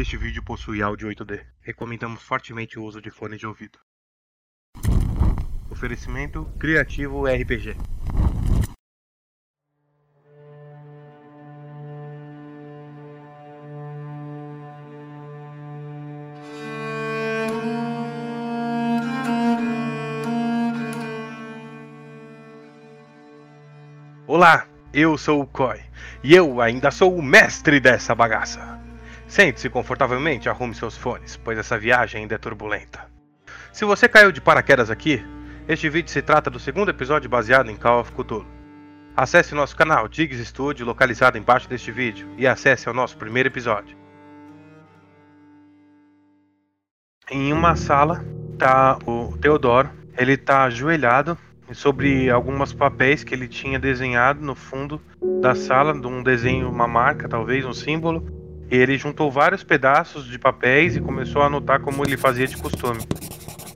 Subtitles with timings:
[0.00, 1.44] Este vídeo possui áudio 8D.
[1.60, 3.80] Recomendamos fortemente o uso de fones de ouvido.
[5.68, 7.76] Oferecimento Criativo RPG.
[24.28, 25.80] Olá, eu sou o Koi
[26.22, 28.77] e eu ainda sou o mestre dessa bagaça.
[29.28, 33.06] Sente-se confortavelmente e arrume seus fones, pois essa viagem ainda é turbulenta.
[33.70, 35.22] Se você caiu de paraquedas aqui,
[35.68, 38.46] este vídeo se trata do segundo episódio baseado em Call of Cthulhu.
[39.14, 43.98] Acesse nosso canal Diggs Studio localizado embaixo deste vídeo e acesse ao nosso primeiro episódio.
[47.30, 48.24] Em uma sala
[48.58, 51.36] tá o Teodoro, ele tá ajoelhado
[51.74, 54.98] sobre alguns papéis que ele tinha desenhado no fundo
[55.42, 58.37] da sala, de um desenho, uma marca, talvez um símbolo.
[58.70, 63.00] Ele juntou vários pedaços de papéis e começou a anotar como ele fazia de costume.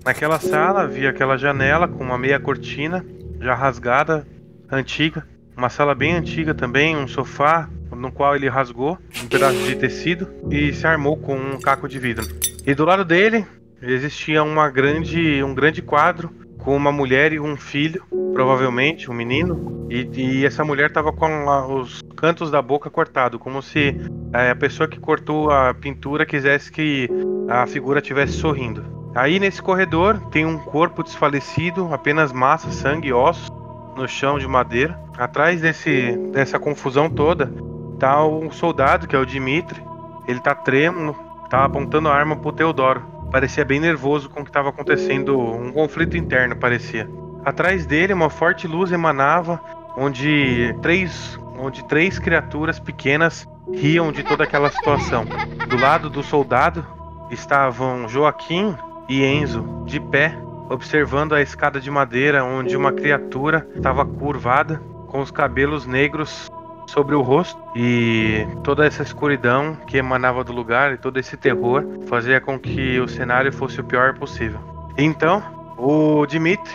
[0.04, 3.04] Naquela sala havia aquela janela com uma meia cortina
[3.40, 4.26] já rasgada,
[4.70, 5.26] antiga,
[5.56, 10.28] uma sala bem antiga também, um sofá no qual ele rasgou um pedaço de tecido
[10.50, 12.26] e se armou com um caco de vidro.
[12.66, 13.46] E do lado dele
[13.80, 16.30] existia uma grande, um grande quadro
[16.62, 21.26] com uma mulher e um filho, provavelmente um menino, e, e essa mulher estava com
[21.26, 23.96] a, os cantos da boca cortados, como se
[24.32, 27.08] é, a pessoa que cortou a pintura quisesse que
[27.48, 28.84] a figura estivesse sorrindo.
[29.14, 33.50] Aí nesse corredor tem um corpo desfalecido, apenas massa, sangue e ossos
[33.96, 34.98] no chão de madeira.
[35.18, 37.52] Atrás desse, dessa confusão toda
[37.98, 39.82] tá um soldado que é o Dimitri.
[40.26, 41.14] Ele tá trêmulo,
[41.50, 43.02] tá apontando a arma pro Teodoro
[43.32, 47.08] parecia bem nervoso com o que estava acontecendo, um conflito interno parecia.
[47.42, 49.58] Atrás dele, uma forte luz emanava,
[49.96, 55.24] onde três, onde três criaturas pequenas riam de toda aquela situação.
[55.68, 56.86] Do lado do soldado
[57.30, 58.76] estavam Joaquim
[59.08, 60.36] e Enzo, de pé,
[60.68, 66.51] observando a escada de madeira onde uma criatura estava curvada, com os cabelos negros
[66.86, 71.84] sobre o rosto e toda essa escuridão que emanava do lugar e todo esse terror
[72.06, 74.60] fazia com que o cenário fosse o pior possível.
[74.96, 75.42] Então,
[75.78, 76.74] o Dimitri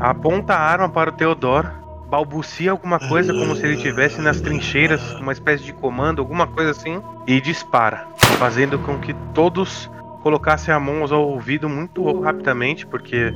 [0.00, 1.68] aponta a arma para o Teodoro,
[2.08, 6.70] balbucia alguma coisa como se ele estivesse nas trincheiras, uma espécie de comando, alguma coisa
[6.70, 8.06] assim, e dispara,
[8.38, 9.90] fazendo com que todos
[10.22, 13.34] colocassem a mão ao ouvido muito rapidamente, porque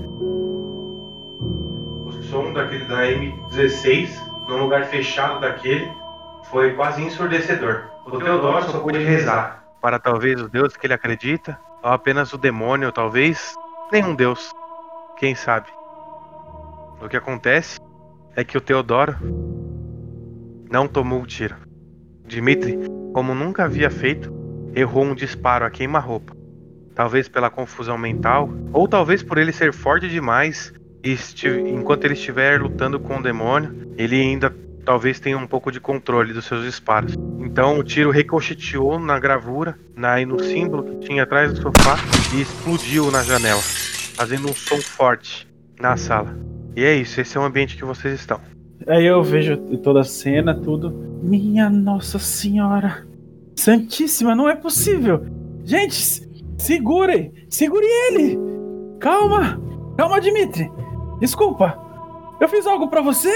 [2.04, 4.10] o som daquele da M16
[4.48, 5.88] num lugar fechado daquele
[6.50, 7.84] foi quase ensurdecedor.
[8.04, 12.38] O Teodoro só pôde rezar para talvez o Deus que ele acredita, ou apenas o
[12.38, 13.54] demônio, talvez
[13.90, 14.52] nenhum Deus,
[15.16, 15.68] quem sabe.
[17.00, 17.80] O que acontece
[18.36, 19.16] é que o Teodoro
[20.70, 21.56] não tomou o tiro.
[22.26, 22.78] Dimitri,
[23.14, 24.32] como nunca havia feito,
[24.74, 26.36] errou um disparo a queima-roupa.
[26.94, 30.72] Talvez pela confusão mental, ou talvez por ele ser forte demais
[31.02, 31.16] e
[31.70, 34.54] enquanto ele estiver lutando com o demônio, ele ainda
[34.84, 37.14] talvez tenha um pouco de controle dos seus disparos.
[37.40, 41.96] Então o tiro ricocheteou na gravura, na, no símbolo que tinha atrás do sofá
[42.34, 45.48] e explodiu na janela, fazendo um som forte
[45.78, 46.36] na sala.
[46.76, 48.40] E é isso, esse é o ambiente que vocês estão.
[48.86, 50.90] Aí eu vejo toda a cena, tudo.
[51.22, 53.06] Minha Nossa Senhora!
[53.56, 55.26] Santíssima, não é possível!
[55.64, 56.26] Gente,
[56.56, 57.32] segurem!
[57.48, 58.38] Segure ele!
[58.98, 59.60] Calma!
[59.98, 60.70] Calma, Dimitri!
[61.20, 61.78] Desculpa!
[62.40, 63.30] Eu fiz algo para você?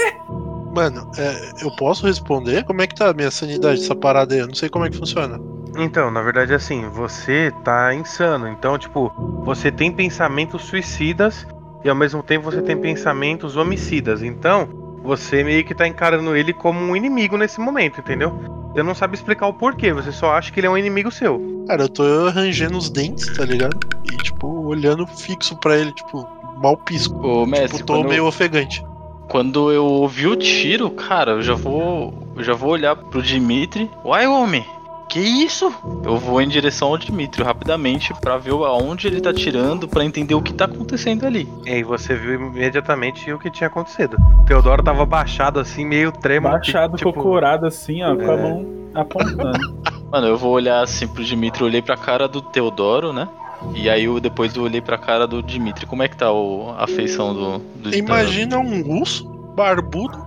[0.75, 2.65] Mano, é, eu posso responder?
[2.65, 4.41] Como é que tá a minha sanidade essa parada aí?
[4.41, 5.39] Eu não sei como é que funciona.
[5.77, 8.49] Então, na verdade, assim, você tá insano.
[8.49, 9.09] Então, tipo,
[9.45, 11.47] você tem pensamentos suicidas
[11.81, 14.21] e ao mesmo tempo você tem pensamentos homicidas.
[14.21, 14.67] Então,
[15.01, 18.37] você meio que tá encarando ele como um inimigo nesse momento, entendeu?
[18.73, 21.63] Você não sabe explicar o porquê, você só acha que ele é um inimigo seu.
[21.67, 23.79] Cara, eu tô arranjando os dentes, tá ligado?
[24.11, 26.27] E, tipo, olhando fixo pra ele, tipo,
[26.61, 27.15] mal pisco.
[27.25, 28.25] Ô, mestre, tipo, tô meio eu...
[28.25, 28.83] ofegante.
[29.27, 32.13] Quando eu ouvi o tiro, cara, eu já vou.
[32.35, 33.89] Eu já vou olhar pro Dimitri.
[34.03, 34.65] Uai, homem!
[35.07, 35.73] Que isso?
[36.03, 40.33] Eu vou em direção ao Dimitri rapidamente para ver aonde ele tá tirando, para entender
[40.33, 41.47] o que tá acontecendo ali.
[41.63, 44.17] E aí você viu imediatamente o que tinha acontecido.
[44.41, 46.49] O Teodoro tava baixado assim, meio tremo.
[46.49, 47.13] Baixado, tipo...
[47.13, 48.17] cocorado assim, ó, é...
[48.17, 48.41] com a é.
[48.41, 49.85] mão apontando.
[50.11, 53.27] Mano, eu vou olhar assim pro Dimitri, eu olhei pra cara do Teodoro, né?
[53.73, 55.85] E aí eu depois eu olhei pra cara do Dimitri.
[55.85, 60.17] Como é que tá o, a feição do, do Imagina um russo, barbudo,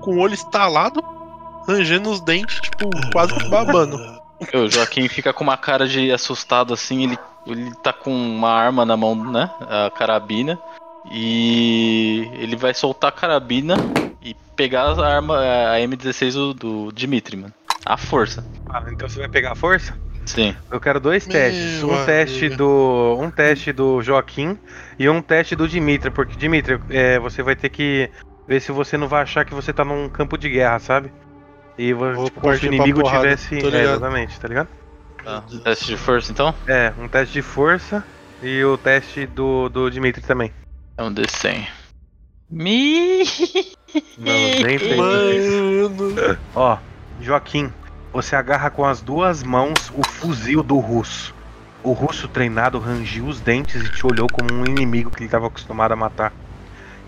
[0.00, 1.02] com o olho estalado,
[1.66, 3.98] rangendo os dentes, tipo, quase babando.
[4.54, 8.86] O Joaquim fica com uma cara de assustado assim, ele, ele tá com uma arma
[8.86, 9.50] na mão, né?
[9.60, 10.58] A carabina.
[11.10, 13.74] E ele vai soltar a carabina
[14.22, 17.52] e pegar a arma, a M16 do, do Dimitri, mano.
[17.84, 18.44] A força.
[18.68, 19.96] Ah, então você vai pegar a força?
[20.30, 20.56] Sim.
[20.70, 21.82] Eu quero dois Meu testes.
[21.82, 22.06] Um amigo.
[22.06, 23.18] teste do.
[23.20, 24.58] Um teste do Joaquim
[24.98, 26.10] e um teste do Dimitri.
[26.10, 28.10] Porque, Dimitri, é, você vai ter que
[28.46, 31.12] ver se você não vai achar que você tá num campo de guerra, sabe?
[31.76, 33.56] E Vou tipo, se o inimigo tivesse.
[33.56, 34.68] É, exatamente, tá ligado?
[35.24, 35.42] Tá.
[35.64, 36.54] Teste de força então?
[36.66, 38.04] É, um teste de força
[38.42, 40.52] e o teste do, do Dimitri também.
[40.96, 41.66] É um D100.
[42.50, 43.24] Me.
[44.18, 44.34] Não,
[44.64, 44.96] nem.
[44.96, 46.38] Mano.
[46.54, 46.78] Ó,
[47.20, 47.72] Joaquim,
[48.12, 51.34] você agarra com as duas mãos o fuzil do russo.
[51.82, 55.46] O russo treinado rangiu os dentes e te olhou como um inimigo que ele estava
[55.46, 56.32] acostumado a matar.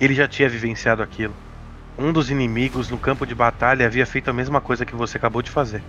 [0.00, 1.34] Ele já tinha vivenciado aquilo.
[1.99, 5.43] Um dos inimigos no campo de batalha havia feito a mesma coisa que você acabou
[5.43, 5.82] de fazer.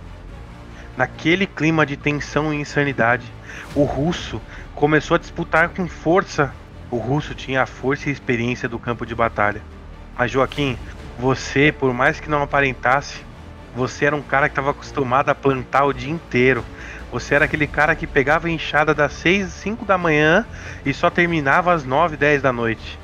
[0.96, 3.26] Naquele clima de tensão e insanidade,
[3.74, 4.40] o russo
[4.74, 6.52] começou a disputar com força.
[6.90, 9.62] O russo tinha a força e experiência do campo de batalha.
[10.16, 10.76] Mas Joaquim,
[11.18, 13.24] você, por mais que não aparentasse,
[13.74, 16.64] você era um cara que estava acostumado a plantar o dia inteiro.
[17.10, 20.44] Você era aquele cara que pegava a enxada das 6, 5 da manhã
[20.84, 22.98] e só terminava às 9, 10 da noite.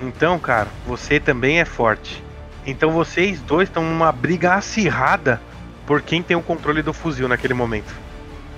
[0.00, 2.22] Então, cara, você também é forte.
[2.66, 5.40] Então vocês dois estão numa briga acirrada
[5.86, 7.94] por quem tem o controle do fuzil naquele momento.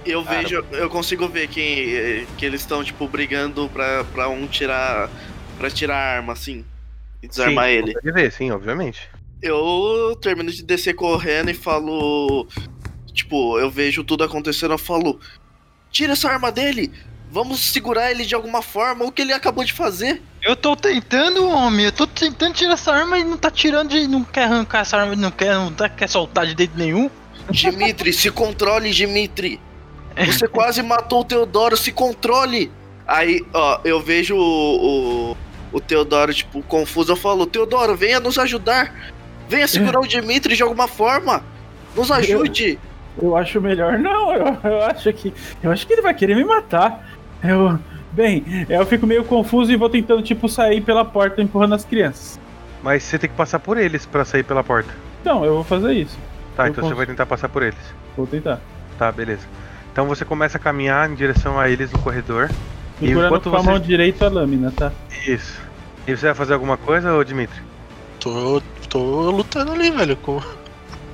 [0.04, 5.10] Eu vejo, eu consigo ver que, que eles estão, tipo, brigando pra, pra um tirar.
[5.58, 6.64] pra tirar a arma, assim.
[7.20, 7.94] E desarmar sim, ele.
[7.94, 9.10] Consegue ver, sim, obviamente.
[9.42, 12.46] Eu termino de descer correndo e falo.
[13.12, 15.20] Tipo, eu vejo tudo acontecendo, eu falo.
[15.90, 16.92] Tira essa arma dele!
[17.30, 20.22] Vamos segurar ele de alguma forma, o que ele acabou de fazer.
[20.42, 21.86] Eu tô tentando, homem.
[21.86, 24.06] Eu tô tentando tirar essa arma e não tá tirando de.
[24.06, 27.10] Não quer arrancar essa arma, não quer, não tá, quer soltar de dentro nenhum.
[27.50, 29.60] Dimitri, se controle, Dimitri!
[30.24, 32.70] Você quase matou o Teodoro, se controle!
[33.06, 35.36] Aí, ó, eu vejo o, o,
[35.72, 37.12] o Teodoro, tipo, confuso.
[37.12, 39.14] Eu falo, Teodoro, venha nos ajudar!
[39.48, 41.42] Venha segurar o Dimitri de alguma forma!
[41.94, 42.78] Nos ajude!
[43.20, 45.32] Eu acho melhor não, eu, eu acho que.
[45.62, 47.08] Eu acho que ele vai querer me matar.
[47.42, 47.78] Eu.
[48.12, 52.40] Bem, eu fico meio confuso e vou tentando, tipo, sair pela porta empurrando as crianças.
[52.82, 54.88] Mas você tem que passar por eles pra sair pela porta.
[55.20, 56.16] Então, eu vou fazer isso.
[56.56, 56.96] Tá, Eu então você posso.
[56.96, 57.78] vai tentar passar por eles.
[58.16, 58.58] Vou tentar.
[58.98, 59.46] Tá, beleza.
[59.92, 62.48] Então você começa a caminhar em direção a eles no corredor.
[63.02, 64.92] E Segurando enquanto com a você- mão direita a lâmina, tá?
[65.26, 65.60] Isso.
[66.06, 67.60] E você vai fazer alguma coisa, ô Dimitri?
[68.20, 68.62] Tô,
[68.96, 70.16] tô lutando ali, velho.
[70.16, 70.40] Com...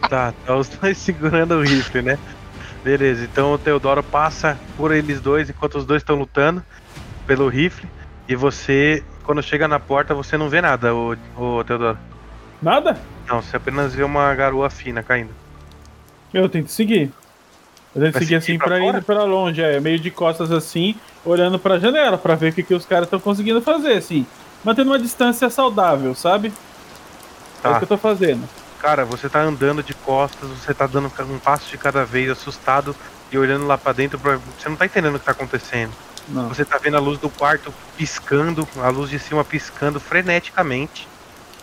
[0.08, 2.18] Tá, tá os dois segurando o rifle, né?
[2.84, 6.62] Beleza, então o Teodoro passa por eles dois enquanto os dois estão lutando
[7.26, 7.88] pelo rifle.
[8.28, 11.98] E você, quando chega na porta, você não vê nada, ô, ô Teodoro.
[12.60, 12.96] Nada?
[13.28, 15.30] Não, você apenas vê uma garoa fina caindo.
[16.32, 17.12] Eu tento seguir.
[17.94, 20.50] Eu tento Vai seguir seguir assim pra pra ir pra longe, é, meio de costas
[20.50, 24.26] assim, olhando pra janela, pra ver o que, que os caras estão conseguindo fazer, assim.
[24.64, 26.52] Mantendo uma distância saudável, sabe?
[27.62, 27.70] É Tá.
[27.72, 28.48] o que eu tô fazendo.
[28.80, 32.96] Cara, você tá andando de costas, você tá dando um passo de cada vez, assustado
[33.30, 34.18] e olhando lá pra dentro.
[34.18, 34.38] Pra...
[34.58, 35.92] Você não tá entendendo o que tá acontecendo.
[36.28, 36.48] Não.
[36.48, 41.06] Você tá vendo a luz do quarto piscando, a luz de cima piscando freneticamente.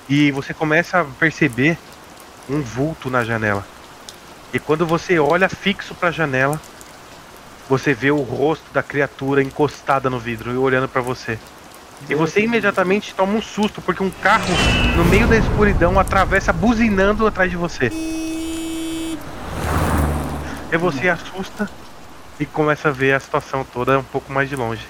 [0.07, 1.77] E você começa a perceber
[2.49, 3.65] um vulto na janela.
[4.53, 6.59] E quando você olha fixo pra janela,
[7.69, 11.37] você vê o rosto da criatura encostada no vidro e olhando pra você.
[12.07, 14.53] E você imediatamente toma um susto porque um carro
[14.95, 17.91] no meio da escuridão atravessa buzinando atrás de você.
[20.71, 21.69] E você assusta
[22.39, 24.87] e começa a ver a situação toda um pouco mais de longe.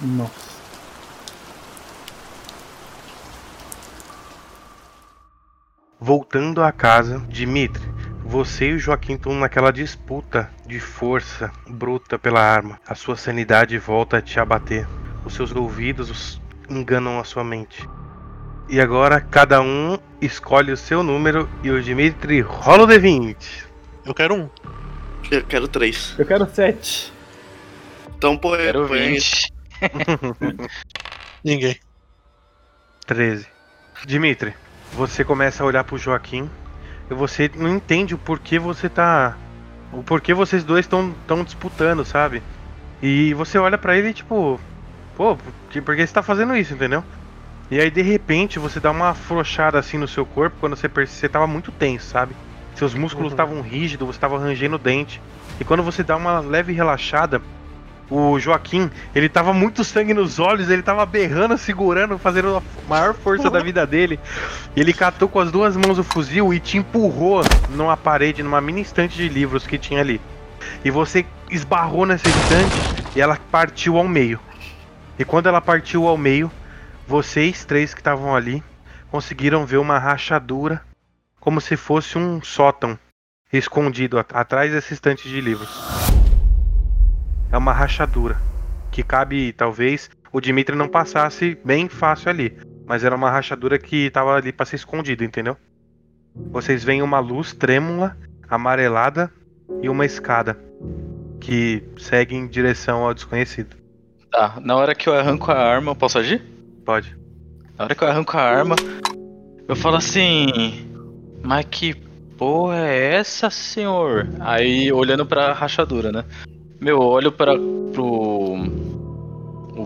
[0.00, 0.54] Nossa.
[5.98, 7.82] Voltando à casa, Dimitri,
[8.24, 12.78] você e o Joaquim estão naquela disputa de força bruta pela arma.
[12.86, 14.86] A sua sanidade volta a te abater.
[15.24, 17.88] Os seus ouvidos os- enganam a sua mente.
[18.68, 23.36] E agora cada um escolhe o seu número e o Dimitri rola o D20.
[24.04, 24.48] Eu quero um.
[25.30, 26.14] Eu quero três.
[26.18, 27.12] Eu quero sete.
[28.16, 28.58] Então põe.
[28.58, 29.52] Quero põe 20.
[31.44, 31.76] Ninguém.
[33.06, 33.46] 13.
[34.06, 34.54] Dimitri,
[34.92, 36.48] você começa a olhar pro Joaquim
[37.10, 39.36] e você não entende o porquê você tá.
[39.92, 42.42] O porquê vocês dois estão tão disputando, sabe?
[43.02, 44.58] E você olha pra ele tipo.
[45.16, 47.04] Pô, por que, você tá fazendo isso, entendeu?
[47.70, 51.20] E aí de repente você dá uma afrouxada assim no seu corpo quando você percebe.
[51.20, 52.34] Você tava muito tenso, sabe?
[52.74, 55.20] Seus músculos estavam rígidos, você tava rangendo o dente.
[55.60, 57.40] E quando você dá uma leve relaxada,
[58.10, 63.14] o Joaquim, ele tava muito sangue nos olhos, ele tava berrando, segurando, fazendo a maior
[63.14, 64.18] força da vida dele.
[64.76, 68.82] Ele catou com as duas mãos o fuzil e te empurrou numa parede, numa mini
[68.82, 70.20] estante de livros que tinha ali.
[70.84, 72.76] E você esbarrou nessa estante
[73.16, 74.38] e ela partiu ao meio.
[75.18, 76.50] E quando ela partiu ao meio,
[77.06, 78.62] vocês três que estavam ali
[79.10, 80.82] conseguiram ver uma rachadura
[81.38, 82.98] como se fosse um sótão
[83.52, 85.70] escondido at- atrás dessa estante de livros.
[87.52, 88.36] é uma rachadura
[88.90, 94.10] que cabe, talvez, o Dimitri não passasse bem fácil ali, mas era uma rachadura que
[94.10, 95.56] tava ali para ser escondida, entendeu?
[96.50, 98.16] Vocês veem uma luz trêmula,
[98.48, 99.30] amarelada
[99.80, 100.58] e uma escada
[101.40, 103.76] que segue em direção ao desconhecido.
[104.34, 106.42] Tá, na hora que eu arranco a arma, eu posso agir?
[106.84, 107.16] Pode.
[107.78, 108.74] Na hora que eu arranco a arma,
[109.68, 110.88] eu falo assim.
[111.40, 111.94] Mas que
[112.36, 114.28] porra é essa, senhor?
[114.40, 116.24] Aí olhando pra rachadura, né?
[116.80, 117.52] Meu, eu olho para
[117.92, 118.56] pro.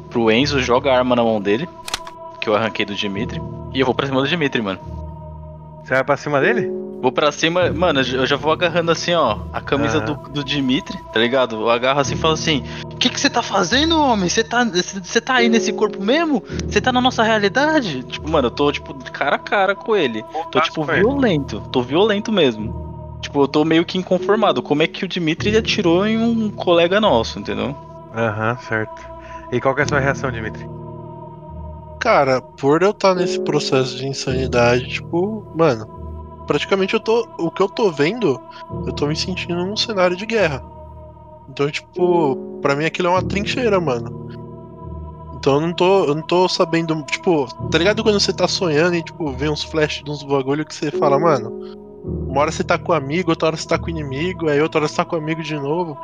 [0.08, 1.68] Pro Enzo, joga a arma na mão dele.
[2.40, 3.42] Que eu arranquei do Dimitri.
[3.74, 4.80] E eu vou pra cima do Dimitri, mano.
[5.84, 6.70] Você vai pra cima dele?
[7.00, 10.04] Vou pra cima, mano, eu já vou agarrando assim, ó, a camisa Aham.
[10.06, 11.56] do, do Dimitri, tá ligado?
[11.56, 14.28] Eu agarro assim e falo assim: O que que você tá fazendo, homem?
[14.28, 14.66] Você tá,
[15.24, 16.42] tá aí nesse corpo mesmo?
[16.66, 18.02] Você tá na nossa realidade?
[18.02, 20.24] Tipo, mano, eu tô, tipo, cara a cara com ele.
[20.50, 21.60] Tô, tipo, violento.
[21.70, 23.18] Tô violento mesmo.
[23.20, 24.62] Tipo, eu tô meio que inconformado.
[24.62, 27.76] Como é que o Dimitri atirou em um colega nosso, entendeu?
[28.14, 29.08] Aham, certo.
[29.52, 30.68] E qual que é a sua reação, Dimitri?
[32.00, 35.97] Cara, por eu estar nesse processo de insanidade, tipo, mano,
[36.48, 37.28] praticamente eu tô.
[37.38, 38.40] O que eu tô vendo,
[38.86, 40.64] eu tô me sentindo num cenário de guerra.
[41.48, 44.26] Então, tipo, pra mim aquilo é uma trincheira, mano.
[45.36, 48.96] Então eu não tô, eu não tô sabendo, tipo, tá ligado quando você tá sonhando
[48.96, 51.78] e, tipo, vê uns flashes de uns bagulho que você fala, mano,
[52.26, 54.60] uma hora você tá com o amigo, outra hora você tá com o inimigo, aí
[54.60, 55.96] outra hora você tá com o amigo de novo.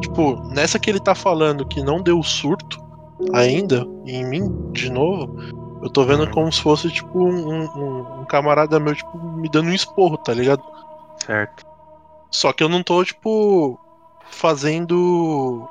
[0.00, 2.78] Tipo, nessa que ele tá falando que não deu surto
[3.32, 5.34] ainda em mim, de novo,
[5.84, 9.68] eu tô vendo como se fosse, tipo, um, um- um camarada meu, tipo, me dando
[9.68, 10.62] um esporro, tá ligado?
[11.24, 11.64] Certo.
[12.30, 13.78] Só que eu não tô, tipo,
[14.30, 15.68] fazendo.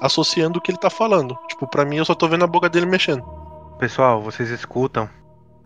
[0.00, 1.36] associando o que ele tá falando.
[1.48, 3.22] Tipo, pra mim eu só tô vendo a boca dele mexendo.
[3.80, 5.08] Pessoal, vocês escutam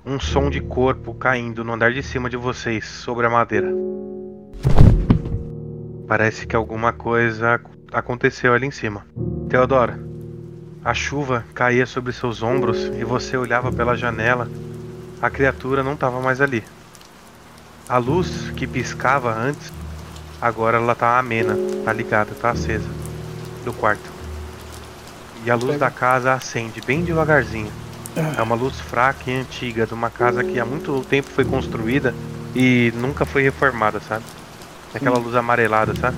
[0.06, 3.68] um som de corpo caindo no andar de cima de vocês, sobre a madeira.
[6.08, 9.06] Parece que alguma coisa ac- aconteceu ali em cima.
[9.48, 9.98] Teodora,
[10.84, 14.48] a chuva caía sobre seus ombros e você olhava pela janela.
[15.20, 16.64] A criatura não estava mais ali.
[17.88, 19.72] A luz que piscava antes,
[20.40, 22.88] agora ela tá amena, tá ligada, tá acesa
[23.64, 24.10] do quarto.
[25.44, 27.70] E a luz da casa acende bem devagarzinho.
[28.36, 32.14] É uma luz fraca e antiga de uma casa que há muito tempo foi construída
[32.54, 34.24] e nunca foi reformada, sabe?
[34.94, 36.16] Aquela luz amarelada, sabe?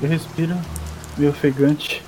[0.00, 0.56] Eu respiro,
[1.16, 2.02] meio ofegante.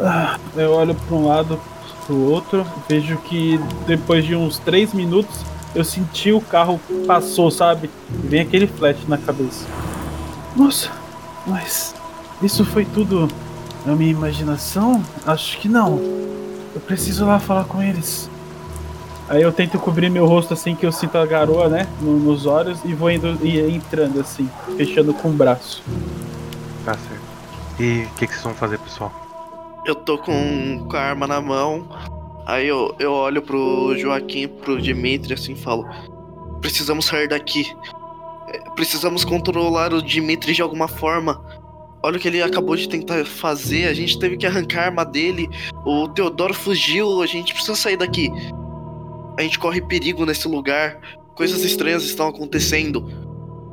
[0.00, 1.60] Ah, Eu olho para um lado,
[2.06, 5.36] pro outro, vejo que depois de uns 3 minutos
[5.74, 7.90] eu senti o carro passou, sabe?
[8.22, 9.66] E vem aquele flash na cabeça.
[10.56, 10.90] Nossa,
[11.46, 11.94] mas
[12.42, 13.28] isso foi tudo
[13.84, 15.02] na minha imaginação?
[15.26, 15.98] Acho que não.
[16.74, 18.28] Eu preciso lá falar com eles.
[19.28, 21.86] Aí eu tento cobrir meu rosto assim que eu sinto a garoa, né?
[22.00, 25.82] no- nos olhos e vou indo e entrando assim, fechando com o braço.
[26.84, 27.24] Tá certo.
[27.80, 29.10] E o que, que vocês vão fazer, pessoal?
[29.84, 31.86] Eu tô com, com a arma na mão.
[32.46, 35.86] Aí eu, eu olho pro Joaquim, pro Dimitri, assim, falo:
[36.60, 37.70] Precisamos sair daqui.
[38.48, 41.44] É, Precisamos controlar o Dimitri de alguma forma.
[42.02, 43.86] Olha o que ele acabou de tentar fazer.
[43.86, 45.48] A gente teve que arrancar a arma dele.
[45.84, 47.22] O Teodoro fugiu.
[47.22, 48.30] A gente precisa sair daqui.
[49.38, 50.98] A gente corre perigo nesse lugar.
[51.34, 53.06] Coisas estranhas estão acontecendo.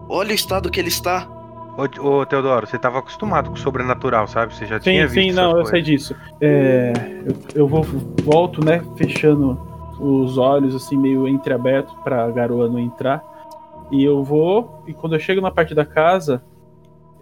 [0.10, 1.30] Olha o estado que ele está.
[1.78, 4.54] Ô, ô Teodoro, você tava acostumado com o sobrenatural, sabe?
[4.54, 5.86] Você já tinha Sim, visto sim, não, essas eu sei coisas.
[5.86, 6.16] disso.
[6.40, 6.94] É,
[7.26, 7.84] eu, eu vou
[8.24, 9.60] volto, né, fechando
[10.00, 13.24] os olhos assim meio entreabertos para a garoa não entrar.
[13.92, 16.42] E eu vou e quando eu chego na parte da casa,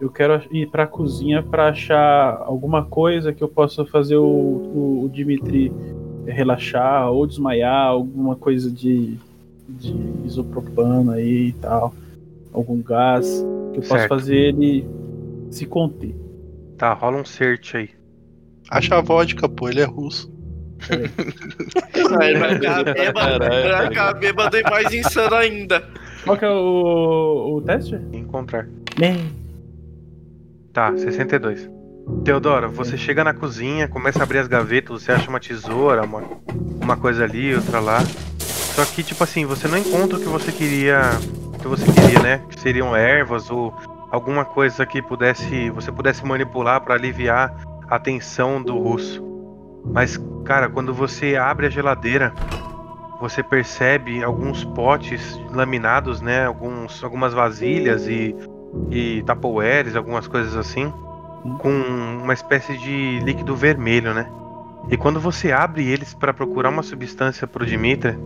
[0.00, 4.24] eu quero ir para a cozinha para achar alguma coisa que eu possa fazer o,
[4.24, 5.72] o, o Dimitri
[6.26, 9.18] relaxar ou desmaiar, alguma coisa de,
[9.68, 11.92] de isopropano aí e tal,
[12.52, 14.86] algum gás que eu possa fazer ele
[15.50, 16.14] se conter.
[16.76, 17.90] Tá, rola um search aí.
[18.70, 20.32] Acha a vodka, pô, ele é russo.
[22.20, 25.82] Aí vai ficar bêbado, vai ficar bêbado e mais insano ainda.
[26.24, 27.96] Qual que é o, o teste?
[28.12, 28.66] Encontrar.
[28.98, 29.30] Bem,
[30.72, 31.68] Tá, 62.
[32.24, 36.22] Teodora, você chega na cozinha, começa a abrir as gavetas, você acha uma tesoura, uma,
[36.80, 38.00] uma coisa ali, outra lá.
[38.38, 41.00] Só que, tipo assim, você não encontra o que você queria.
[41.60, 42.42] O que você queria, né?
[42.48, 43.74] Que seriam ervas ou
[44.10, 45.68] alguma coisa que pudesse.
[45.70, 47.54] Você pudesse manipular para aliviar
[47.86, 49.22] a tensão do russo.
[49.84, 52.32] Mas, cara, quando você abre a geladeira,
[53.20, 56.46] você percebe alguns potes laminados, né?
[56.46, 58.34] Alguns, algumas vasilhas e,
[58.90, 60.90] e tapoeres, algumas coisas assim,
[61.58, 61.70] com
[62.22, 64.26] uma espécie de líquido vermelho, né?
[64.88, 68.16] E quando você abre eles para procurar uma substância pro Dimitri,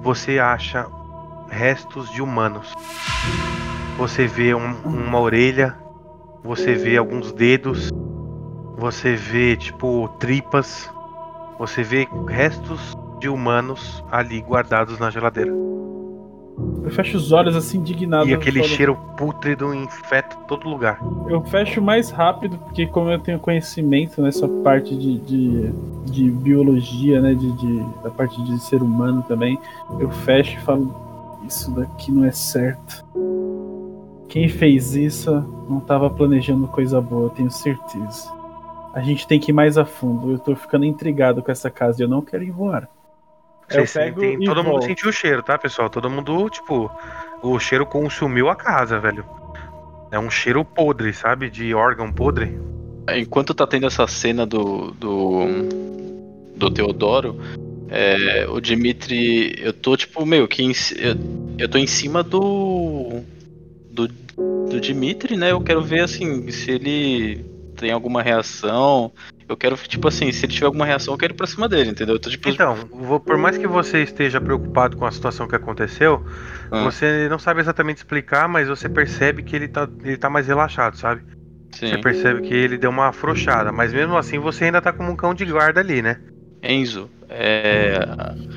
[0.00, 0.86] você acha
[1.48, 2.72] restos de humanos.
[3.96, 5.76] Você vê um- uma orelha,
[6.44, 7.90] você vê alguns dedos
[8.80, 10.88] você vê, tipo, tripas,
[11.58, 15.50] você vê restos de humanos ali guardados na geladeira.
[15.50, 18.28] Eu fecho os olhos assim, indignado.
[18.28, 21.00] E aquele falo- cheiro pútrido infeta todo lugar.
[21.28, 25.72] Eu fecho mais rápido, porque como eu tenho conhecimento nessa parte de, de,
[26.04, 27.34] de biologia, né?
[27.34, 29.58] De, de- da parte de ser humano também,
[29.98, 30.94] eu fecho e falo,
[31.48, 33.04] isso daqui não é certo.
[34.28, 35.30] Quem fez isso
[35.68, 38.30] não estava planejando coisa boa, eu tenho certeza.
[38.94, 40.32] A gente tem que ir mais a fundo.
[40.32, 42.88] Eu tô ficando intrigado com essa casa e eu não quero ir embora.
[43.70, 44.84] Eu Vocês pego sentem- e todo mundo volto.
[44.86, 45.88] sentiu o cheiro, tá, pessoal?
[45.90, 46.90] Todo mundo, tipo,
[47.42, 49.24] o cheiro consumiu a casa, velho.
[50.10, 51.50] É um cheiro podre, sabe?
[51.50, 52.58] De órgão podre.
[53.14, 54.90] Enquanto tá tendo essa cena do.
[54.92, 55.40] do.
[56.56, 57.36] do Teodoro,
[57.90, 59.54] é, o Dimitri.
[59.58, 60.62] Eu tô tipo, meio que.
[60.62, 61.16] em eu,
[61.58, 63.22] eu tô em cima do.
[63.90, 64.08] do.
[64.70, 65.50] do Dimitri, né?
[65.52, 67.44] Eu quero ver assim, se ele
[67.76, 69.12] tem alguma reação.
[69.48, 71.90] Eu quero, tipo assim, se ele tiver alguma reação, eu quero ir pra cima dele,
[71.90, 72.16] entendeu?
[72.16, 72.50] Eu tô tipo.
[72.50, 76.22] Então, vou- por mais que você esteja preocupado com a situação que aconteceu,
[76.70, 76.84] Ah.
[76.84, 80.96] você não sabe exatamente explicar, mas você percebe que ele tá, ele tá mais relaxado,
[80.98, 81.22] sabe?
[81.74, 81.88] sim.
[81.88, 85.16] Você percebe que ele deu uma afrouxada, mas mesmo assim você ainda tá como um
[85.16, 86.18] cão de guarda ali, né?
[86.62, 88.00] Enzo, é,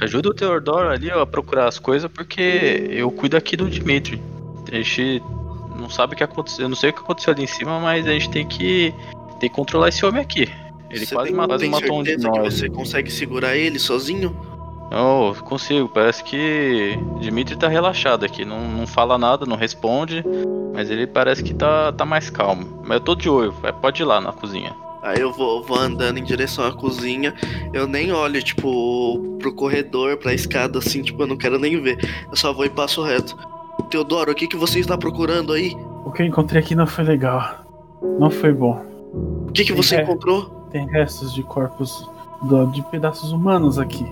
[0.01, 4.21] ajuda o Teodoro ali ó, a procurar as coisas, porque eu cuido aqui do Dimitri.
[4.71, 5.21] A gente
[5.77, 8.07] não sabe o que aconteceu, eu não sei o que aconteceu ali em cima, mas
[8.07, 8.93] a gente tem que,
[9.39, 10.49] tem que controlar esse homem aqui.
[10.89, 12.53] Ele Você quase, tem, ma- quase tem matou um de nós.
[12.53, 14.35] você consegue segurar ele sozinho?
[14.91, 15.87] Não, consigo.
[15.87, 18.43] Parece que Dimitri tá relaxado aqui.
[18.43, 20.21] Não, não fala nada, não responde.
[20.73, 22.81] Mas ele parece que tá, tá mais calmo.
[22.83, 23.53] Mas eu tô de olho.
[23.53, 24.75] vai, Pode ir lá na cozinha.
[25.01, 27.33] Aí eu vou, vou andando em direção à cozinha.
[27.73, 31.97] Eu nem olho, tipo, pro corredor, pra escada, assim, tipo, eu não quero nem ver.
[32.29, 33.35] Eu só vou e passo reto.
[33.89, 35.75] Teodoro, o que, que você está procurando aí?
[36.05, 37.61] O que eu encontrei aqui não foi legal.
[38.19, 38.83] Não foi bom.
[39.47, 40.03] O que, que você É.
[40.03, 40.67] encontrou?
[40.71, 42.07] Tem restos de corpos
[42.43, 44.05] do- de pedaços humanos aqui.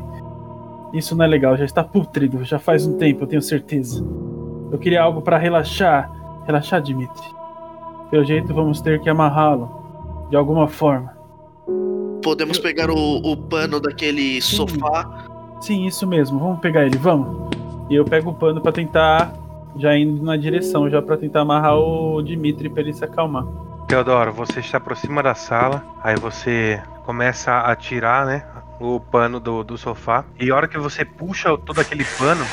[0.92, 4.04] Isso não é legal, já está pútrido, já faz um tempo, eu tenho certeza.
[4.72, 6.12] Eu queria algo para relaxar.
[6.46, 7.28] Relaxar, Dimitri.
[8.10, 9.79] Pelo jeito, vamos ter que amarrá-lo.
[10.30, 11.18] De alguma forma.
[12.24, 14.58] Podemos pegar o, o pano daquele Sim.
[14.58, 15.28] sofá.
[15.62, 16.40] Sim, isso mesmo.
[16.40, 17.50] Vamos pegar ele, vamos.
[17.90, 19.34] E eu pego o pano para tentar.
[19.76, 23.46] Já indo na direção, já para tentar amarrar o Dimitri pra ele se acalmar.
[23.88, 28.46] Teodoro, você se aproxima da sala, aí você começa a tirar, né,
[28.80, 30.26] o pano do, do sofá.
[30.40, 32.46] E a hora que você puxa todo aquele pano,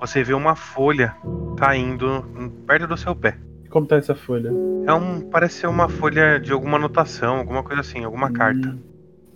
[0.00, 1.16] você vê uma folha
[1.56, 2.24] caindo
[2.66, 3.36] perto do seu pé.
[3.70, 4.50] Como tá essa folha?
[4.86, 8.68] É um, parece ser uma folha de alguma anotação, alguma coisa assim, alguma carta.
[8.68, 8.78] Hum,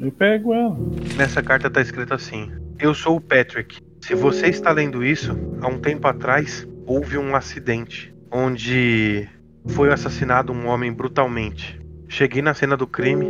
[0.00, 0.76] Eu pego ela.
[1.16, 3.78] Nessa carta tá escrito assim: Eu sou o Patrick.
[4.00, 9.28] Se você está lendo isso, há um tempo atrás houve um acidente onde
[9.68, 11.80] foi assassinado um homem brutalmente.
[12.08, 13.28] Cheguei na cena do crime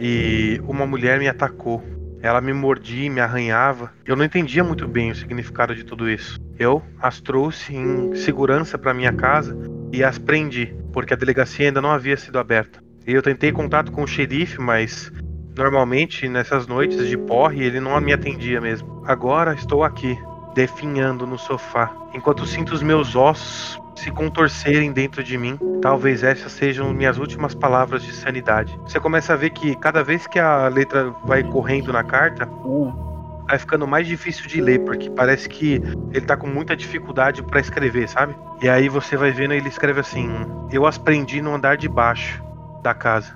[0.00, 1.82] e uma mulher me atacou.
[2.22, 3.92] Ela me mordia, me arranhava.
[4.04, 6.38] Eu não entendia muito bem o significado de tudo isso.
[6.58, 9.56] Eu as trouxe em segurança para minha casa
[9.92, 12.82] e as prendi, porque a delegacia ainda não havia sido aberta.
[13.06, 15.12] Eu tentei contato com o xerife, mas
[15.56, 19.02] Normalmente, nessas noites de porre, ele não me atendia mesmo.
[19.06, 20.18] Agora estou aqui,
[20.54, 25.58] definhando no sofá, enquanto sinto os meus ossos se contorcerem dentro de mim.
[25.80, 28.78] Talvez essas sejam minhas últimas palavras de sanidade.
[28.82, 32.46] Você começa a ver que cada vez que a letra vai correndo na carta,
[33.46, 35.80] vai ficando mais difícil de ler, porque parece que
[36.12, 38.34] ele tá com muita dificuldade pra escrever, sabe?
[38.60, 40.28] E aí você vai vendo ele escreve assim:
[40.72, 42.42] Eu as prendi no andar de baixo
[42.82, 43.34] da casa.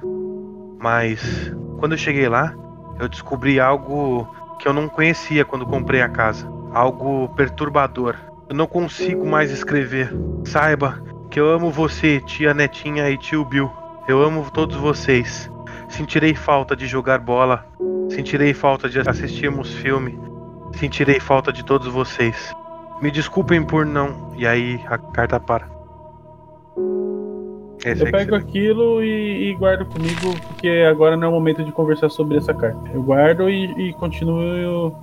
[0.78, 2.54] Mas quando eu cheguei lá,
[2.98, 6.50] eu descobri algo que eu não conhecia quando comprei a casa.
[6.72, 8.16] Algo perturbador.
[8.48, 10.12] Eu não consigo mais escrever.
[10.44, 13.70] Saiba que eu amo você, tia Netinha e tio Bill.
[14.08, 15.50] Eu amo todos vocês.
[15.90, 17.66] Sentirei falta de jogar bola.
[18.08, 20.18] Sentirei falta de assistirmos filme.
[20.72, 22.54] Sentirei falta de todos vocês.
[23.02, 24.32] Me desculpem por não.
[24.36, 25.68] E aí a carta para.
[27.84, 31.32] Esse Eu é que pego aquilo e, e guardo comigo, porque agora não é o
[31.32, 32.78] momento de conversar sobre essa carta.
[32.92, 34.94] Eu guardo e, e continuo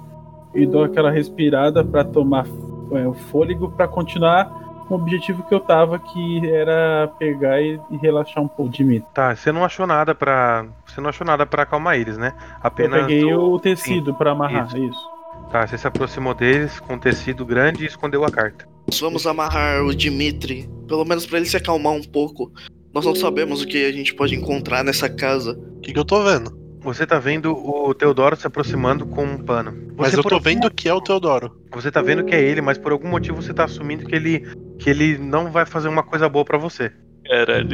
[0.53, 2.45] e dou aquela respirada pra tomar
[2.91, 7.79] é, o fôlego pra continuar com o objetivo que eu tava, que era pegar e,
[7.91, 9.03] e relaxar um pouco de mim.
[9.13, 10.65] Tá, você não achou nada pra.
[10.85, 12.33] Você não achou nada pra acalmar eles, né?
[12.37, 13.01] Eu Apenas.
[13.05, 14.77] peguei o- o tecido pra amarrar, Isso.
[14.77, 15.09] isso.
[15.51, 18.67] Tá, você se aproximou deles com um tecido grande e escondeu a carta.
[18.89, 22.51] Nós vamos amarrar o Dimitri, pelo menos pra ele se acalmar um pouco.
[22.93, 25.57] Nós não sabemos o que a gente pode encontrar nessa casa.
[25.77, 26.57] O que, que eu tô vendo?
[26.81, 29.73] Você tá vendo o Teodoro se aproximando com um pano.
[29.97, 31.59] Mas Você eu por tô algum vendo que é o Teodoro.
[31.73, 34.47] Você tá vendo que é ele, mas por algum motivo você tá assumindo que ele
[34.79, 36.91] que ele não vai fazer uma coisa boa pra você.
[37.25, 37.67] Caralho.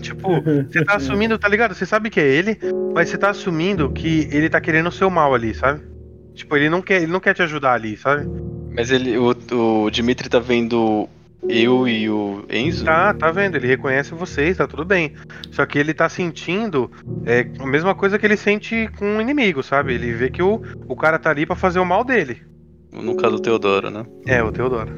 [0.00, 1.74] Tipo, você tá assumindo, tá ligado?
[1.74, 2.58] Você sabe que é ele,
[2.94, 5.82] mas você tá assumindo que ele tá querendo o seu mal ali, sabe?
[6.34, 8.26] Tipo, ele não quer, ele não quer te ajudar ali, sabe?
[8.74, 9.34] Mas ele, o,
[9.84, 11.08] o Dimitri tá vendo
[11.48, 12.84] eu e o Enzo?
[12.84, 13.56] Tá, tá vendo?
[13.56, 15.14] Ele reconhece vocês, tá tudo bem.
[15.50, 16.90] Só que ele tá sentindo
[17.26, 19.94] é, a mesma coisa que ele sente com o inimigo, sabe?
[19.94, 22.42] Ele vê que o, o cara tá ali pra fazer o mal dele.
[22.92, 24.04] No caso do Teodoro, né?
[24.26, 24.92] É, o Teodoro.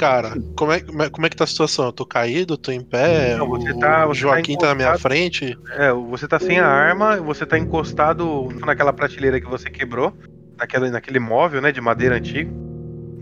[0.00, 1.84] Cara, como é, como é- como é que tá a situação?
[1.84, 4.74] Eu tô caído, tô em pé, Não, você o tá- você Joaquim tá tá na
[4.74, 5.58] minha frente.
[5.72, 10.14] É, você tá sem a arma, você tá encostado naquela prateleira que você quebrou,
[10.58, 12.50] naquela, naquele móvel, né, de madeira antigo.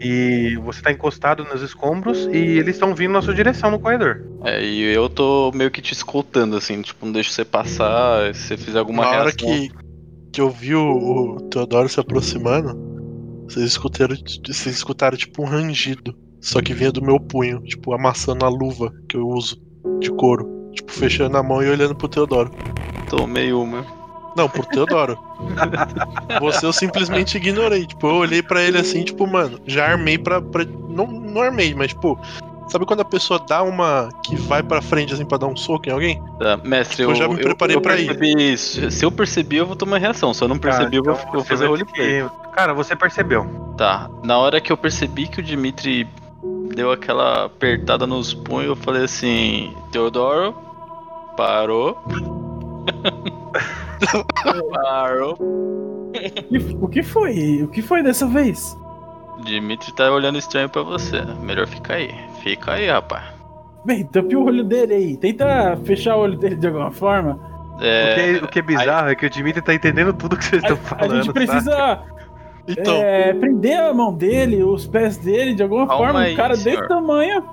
[0.00, 4.22] E você tá encostado nos escombros e eles estão vindo na sua direção no corredor.
[4.44, 8.42] É, e eu tô meio que te escoltando, assim, tipo, não deixo você passar, se
[8.42, 9.34] você fizer alguma Na hora reação.
[9.36, 9.68] que,
[10.32, 12.78] que eu vi o, o Teodoro se aproximando,
[13.48, 14.14] vocês escutaram,
[14.46, 16.14] vocês escutaram tipo um rangido.
[16.40, 19.60] Só que vinha do meu punho, tipo, amassando a luva que eu uso
[20.00, 20.70] de couro.
[20.72, 22.50] Tipo, fechando a mão e olhando pro Teodoro.
[23.10, 23.84] Tomei uma.
[24.36, 25.18] Não, pro Teodoro.
[26.40, 27.86] Você eu simplesmente ignorei.
[27.86, 30.40] Tipo, eu olhei pra ele assim, tipo, mano, já armei pra.
[30.40, 32.18] pra- não, não armei, mas, tipo,
[32.68, 35.88] sabe quando a pessoa dá uma que vai pra frente assim pra dar um soco
[35.88, 36.22] em alguém?
[36.38, 38.06] Tá, mestre, Tipo, eu, eu já me preparei eu, eu pra ir.
[38.06, 38.90] percebi isso.
[38.90, 40.32] Se eu percebi, eu vou tomar reação.
[40.32, 42.22] Se eu não percebi, eu vou, eu vou fazer roleplay.
[42.22, 43.46] que- Cara, você percebeu.
[43.76, 46.06] Tá, na hora que eu percebi que o Dimitri
[46.78, 50.54] deu aquela apertada nos punhos, eu falei assim: Teodoro,
[51.36, 51.98] parou.
[54.72, 55.36] parou.
[56.80, 57.62] O que foi?
[57.64, 58.78] O que foi dessa vez?
[59.44, 61.20] Dimitri tá olhando estranho pra você.
[61.42, 62.14] Melhor ficar aí.
[62.42, 63.24] Fica aí, rapaz.
[63.84, 65.16] Bem, tampe o olho dele aí.
[65.16, 67.40] Tenta fechar o olho dele de alguma forma.
[67.74, 70.36] O, que É, é, o que é bizarro é que o Dimitri tá entendendo tudo
[70.36, 71.16] que vocês A, estão a falando.
[71.16, 71.46] gente sabe?
[71.46, 72.02] precisa
[72.68, 76.20] Então, é, prender a mão dele, os pés dele, de alguma Calma forma.
[76.20, 76.76] aí, um cara senhor.
[76.76, 77.44] desse tamanho.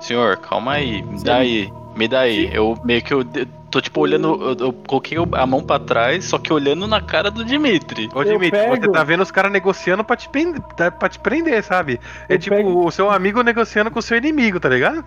[0.00, 1.02] senhor, calma aí.
[1.02, 1.24] Me Sim.
[1.24, 1.72] dá aí.
[1.96, 2.50] Me dá aí.
[2.52, 3.24] Eu meio que eu
[3.70, 4.38] tô tipo olhando.
[4.42, 8.08] Eu, eu coloquei a mão pra trás, só que olhando na cara do Dimitri.
[8.14, 10.54] Ô, Dimitri, você pego- tá vendo os caras negociando pra te, pen-
[10.98, 11.98] pra te prender, sabe?
[12.28, 15.04] É Eu tipo pego- o seu amigo negociando com o seu inimigo, tá ligado?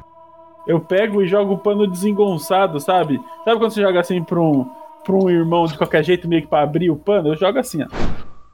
[0.68, 3.20] Eu pego e jogo o pano desengonçado, sabe?
[3.46, 4.66] Sabe quando você joga assim pra um,
[5.04, 7.30] pra um irmão de qualquer jeito, meio que pra abrir o pano?
[7.30, 7.88] Eu jogo assim, ó.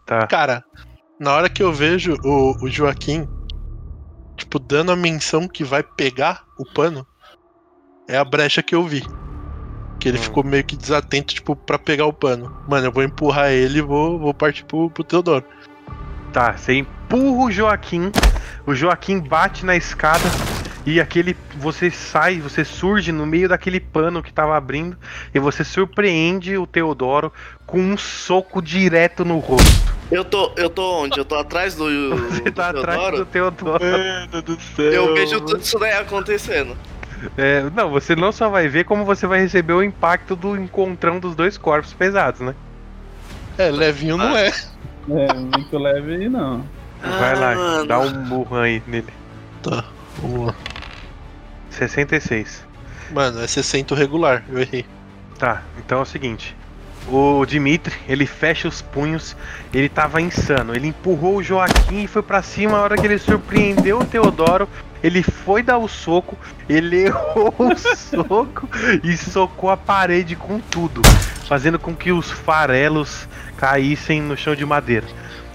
[0.06, 0.28] Tá.
[0.28, 0.64] cara,
[1.20, 3.28] na hora que eu vejo o, o Joaquim,
[4.36, 7.06] tipo, dando a menção que vai pegar o pano,
[8.08, 9.04] é a brecha que eu vi.
[10.00, 10.22] Que ele Hum.
[10.22, 12.56] ficou meio que desatento, tipo, pra pegar o pano.
[12.68, 15.46] Mano, eu vou empurrar ele e vou, vou partir pro, pro Teodoro.
[16.34, 18.12] Tá, você empurra o Joaquim,
[18.68, 20.24] o Joaquim bate na escada
[20.86, 21.36] e aquele.
[21.58, 24.98] Você sai, você surge no meio daquele pano que tava abrindo
[25.34, 27.34] e você surpreende o Teodoro
[27.66, 29.96] com um soco direto no rosto.
[30.12, 31.18] Eu tô, eu tô onde?
[31.18, 31.86] Eu tô atrás do,
[32.30, 33.80] Você do tá atrás do Teodoro?
[33.80, 33.84] Teodoro.
[33.84, 34.92] Mano do céu.
[34.92, 36.78] Eu vejo tudo isso daí acontecendo.
[37.38, 41.20] É, não, você não só vai ver como você vai receber o impacto do encontrão
[41.20, 42.54] dos dois corpos pesados, né?
[43.58, 44.52] É, levinho não é.
[45.10, 46.64] É, muito leve aí não.
[47.02, 47.88] Vai lá, mano.
[47.88, 49.14] dá um burro aí nele.
[49.64, 49.86] Tá,
[50.22, 50.56] vamos lá.
[51.76, 52.66] 66.
[53.12, 54.86] Mano, é 60 regular, eu errei.
[55.38, 56.56] Tá, então é o seguinte.
[57.08, 59.38] O Dimitri, ele fecha os punhos,
[59.72, 60.76] ele tava insano.
[60.76, 62.78] Ele empurrou o Joaquim e foi pra cima.
[62.78, 64.68] A hora que ele surpreendeu o Teodoro,
[65.04, 66.36] ele foi dar o soco,
[66.68, 68.68] ele errou o soco
[69.04, 71.02] e socou a parede com tudo,
[71.48, 75.06] fazendo com que os farelos caíssem no chão de madeira.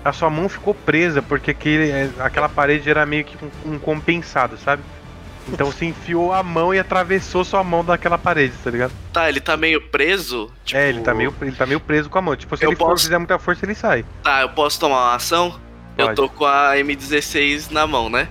[0.05, 3.79] A sua mão ficou presa porque aquele, é, aquela parede era meio que um, um
[3.79, 4.83] compensado, sabe?
[5.53, 8.93] Então você enfiou a mão e atravessou sua mão daquela parede, tá ligado?
[9.13, 10.51] Tá, ele tá meio preso.
[10.65, 12.37] Tipo, É, ele tá, meio, ele tá meio preso com a mão.
[12.37, 14.05] Tipo, se Eu ele for posso- fizer muita força, ele sai.
[14.23, 15.59] Tá, eu posso tomar uma ação?
[15.99, 16.17] Eu Pode.
[16.17, 18.29] tô com a M16 na mão, né?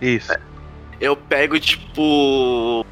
[0.00, 0.32] Isso.
[1.00, 2.86] Eu pego, tipo.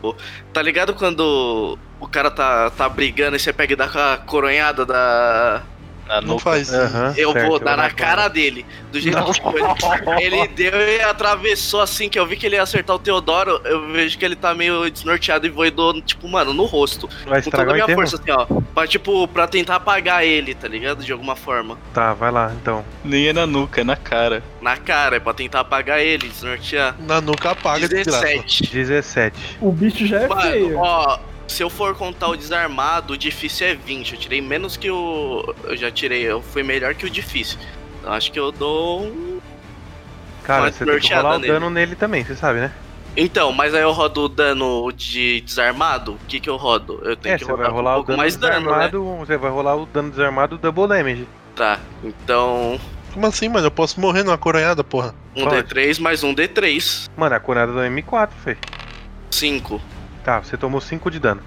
[0.52, 4.16] Tá ligado quando o cara tá, tá brigando e você pega e dá com a
[4.18, 5.62] coronhada da.
[6.10, 6.42] Na Não nuca.
[6.42, 6.74] faz.
[6.74, 8.66] Aham, Eu certo, vou eu dar na cara dele.
[8.90, 9.52] Do jeito que tipo,
[10.18, 13.60] ele, ele deu e atravessou assim, que eu vi que ele ia acertar o Teodoro.
[13.64, 17.08] Eu vejo que ele tá meio desnorteado e voidou, tipo, mano, no rosto.
[17.26, 18.44] Vai Com toda a minha força, assim, ó.
[18.74, 21.04] Pra, tipo, pra tentar apagar ele, tá ligado?
[21.04, 21.78] De alguma forma.
[21.94, 22.84] Tá, vai lá, então.
[23.04, 24.42] Nem é na nuca, é na cara.
[24.60, 26.96] Na cara, é pra tentar apagar ele, desnortear.
[27.06, 28.26] Na nuca apaga, desgraça.
[28.26, 28.72] 17.
[28.72, 29.58] 17.
[29.60, 30.76] O bicho já é Mano, feio.
[30.78, 31.18] ó,
[31.50, 34.12] se eu for contar o desarmado, o difícil é 20.
[34.14, 35.54] Eu tirei menos que o.
[35.64, 37.58] Eu já tirei, eu fui melhor que o difícil.
[38.00, 39.40] Então acho que eu dou um.
[40.44, 42.72] Cara, você tem que rolar o dano nele também, você sabe, né?
[43.16, 46.12] Então, mas aí eu rodo o dano de desarmado?
[46.12, 47.00] O que que eu rodo?
[47.02, 48.60] Eu tenho É, que vai rolar um o pouco dano mais dano, né?
[48.60, 49.16] desarmado.
[49.18, 51.26] Você vai rolar o dano desarmado double damage.
[51.56, 52.80] Tá, então.
[53.12, 53.66] Como assim, mano?
[53.66, 55.12] Eu posso morrer numa coronhada, porra.
[55.34, 55.74] Um Pode.
[55.74, 57.10] D3 mais um D3.
[57.16, 58.56] Mano, a conada do M4, Fê.
[59.32, 59.80] 5.
[60.24, 61.40] Tá, você tomou 5 de dano.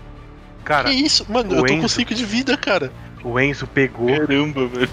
[0.64, 1.26] Cara, que isso?
[1.32, 2.92] Mano, o eu tô Enzo- com 5 de vida, cara.
[3.24, 4.08] o Enzo pegou.
[4.20, 4.90] Caramba, velho.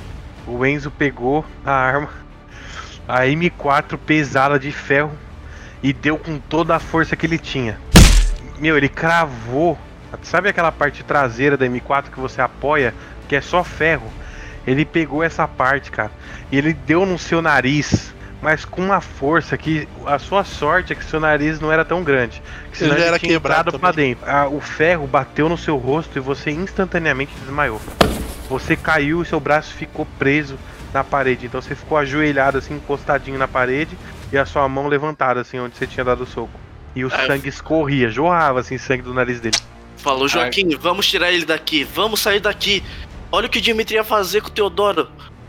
[0.47, 2.09] O Enzo pegou a arma,
[3.07, 5.13] a M4 pesada de ferro
[5.83, 7.79] e deu com toda a força que ele tinha.
[8.59, 9.79] Meu, ele cravou.
[10.23, 12.93] Sabe aquela parte traseira da M4 que você apoia,
[13.29, 14.11] que é só ferro?
[14.67, 16.11] Ele pegou essa parte, cara,
[16.51, 20.97] e ele deu no seu nariz, mas com uma força que a sua sorte é
[20.97, 22.43] que seu nariz não era tão grande.
[22.71, 24.25] Que senão Ele era tinha quebrado pra dentro.
[24.27, 27.81] Ah, o ferro bateu no seu rosto e você instantaneamente desmaiou.
[28.49, 30.59] Você caiu e seu braço ficou preso
[30.93, 31.47] na parede.
[31.47, 33.97] Então você ficou ajoelhado assim, encostadinho na parede
[34.33, 36.59] e a sua mão levantada assim onde você tinha dado o soco.
[36.97, 39.57] E o Ah, sangue escorria, jorrava assim sangue do nariz dele.
[39.99, 42.83] Falou, Joaquim, vamos tirar ele daqui, vamos sair daqui.
[43.31, 45.09] Olha o que o Dimitri ia fazer com o Teodoro.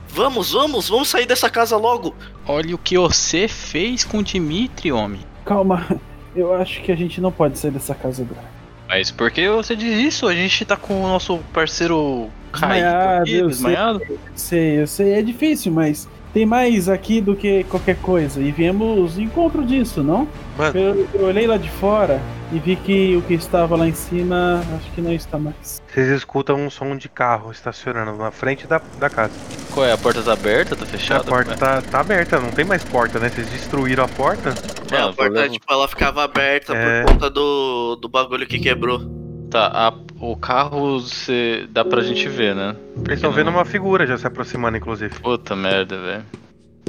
[0.10, 2.14] Vamos, vamos, vamos sair dessa casa logo.
[2.52, 5.22] Olha o que você fez com o Dimitri, homem.
[5.46, 5.88] Calma,
[6.36, 8.46] eu acho que a gente não pode sair dessa casa agora.
[8.90, 10.28] Mas por que você diz isso?
[10.28, 14.02] A gente tá com o nosso parceiro caído Desmaiado, aqui, eu desmaiado.
[14.36, 18.42] Sei, eu sei, é difícil, mas tem mais aqui do que qualquer coisa.
[18.42, 20.28] E viemos em encontro disso, não?
[20.58, 20.78] Mano.
[20.78, 24.62] Eu, eu olhei lá de fora e vi que o que estava lá em cima,
[24.76, 25.81] acho que não está mais.
[25.94, 29.34] Vocês escutam um som de carro estacionando na frente da, da casa.
[29.74, 29.92] Qual é?
[29.92, 30.76] A porta tá aberta?
[30.76, 31.24] Tá a fechada?
[31.26, 33.30] porta tá, tá aberta, não tem mais porta, né?
[33.30, 34.54] Vocês destruíram a porta.
[34.90, 37.04] É, a porta, tipo, ela ficava aberta É.
[37.04, 39.02] por conta do, do bagulho que quebrou.
[39.50, 42.74] Tá, a- o carro cê, dá pra gente ver, né?
[42.96, 45.20] Vocês estão não- vendo uma figura já se aproximando, inclusive.
[45.20, 46.24] Puta merda, velho.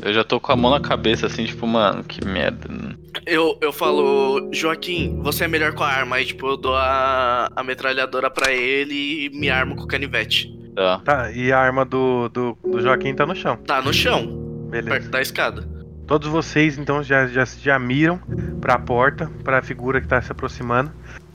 [0.03, 2.67] Eu já tô com a mão na cabeça assim, tipo, mano, que merda.
[2.69, 2.95] né?
[3.25, 6.17] Eu, eu falo, Joaquim, você é melhor com a arma.
[6.17, 10.53] Aí, tipo, eu dou a, a metralhadora pra ele e me armo com o canivete.
[10.75, 10.99] Tá.
[11.05, 13.57] Tá, e a arma do, do, do Joaquim tá no chão.
[13.59, 14.27] Tá no chão,
[14.71, 14.91] Beleza.
[14.91, 15.69] perto da escada.
[16.07, 18.19] Todos vocês então já, já, já miram
[18.61, 20.91] pra porta, pra figura que tá se aproximando.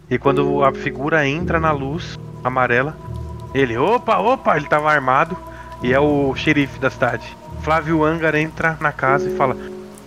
[0.10, 2.98] E quando a figura entra na luz amarela,
[3.54, 5.38] ele, opa, opa, ele tava armado
[5.82, 7.36] e é o xerife da cidade.
[7.62, 9.58] Flávio Angar entra na casa e fala: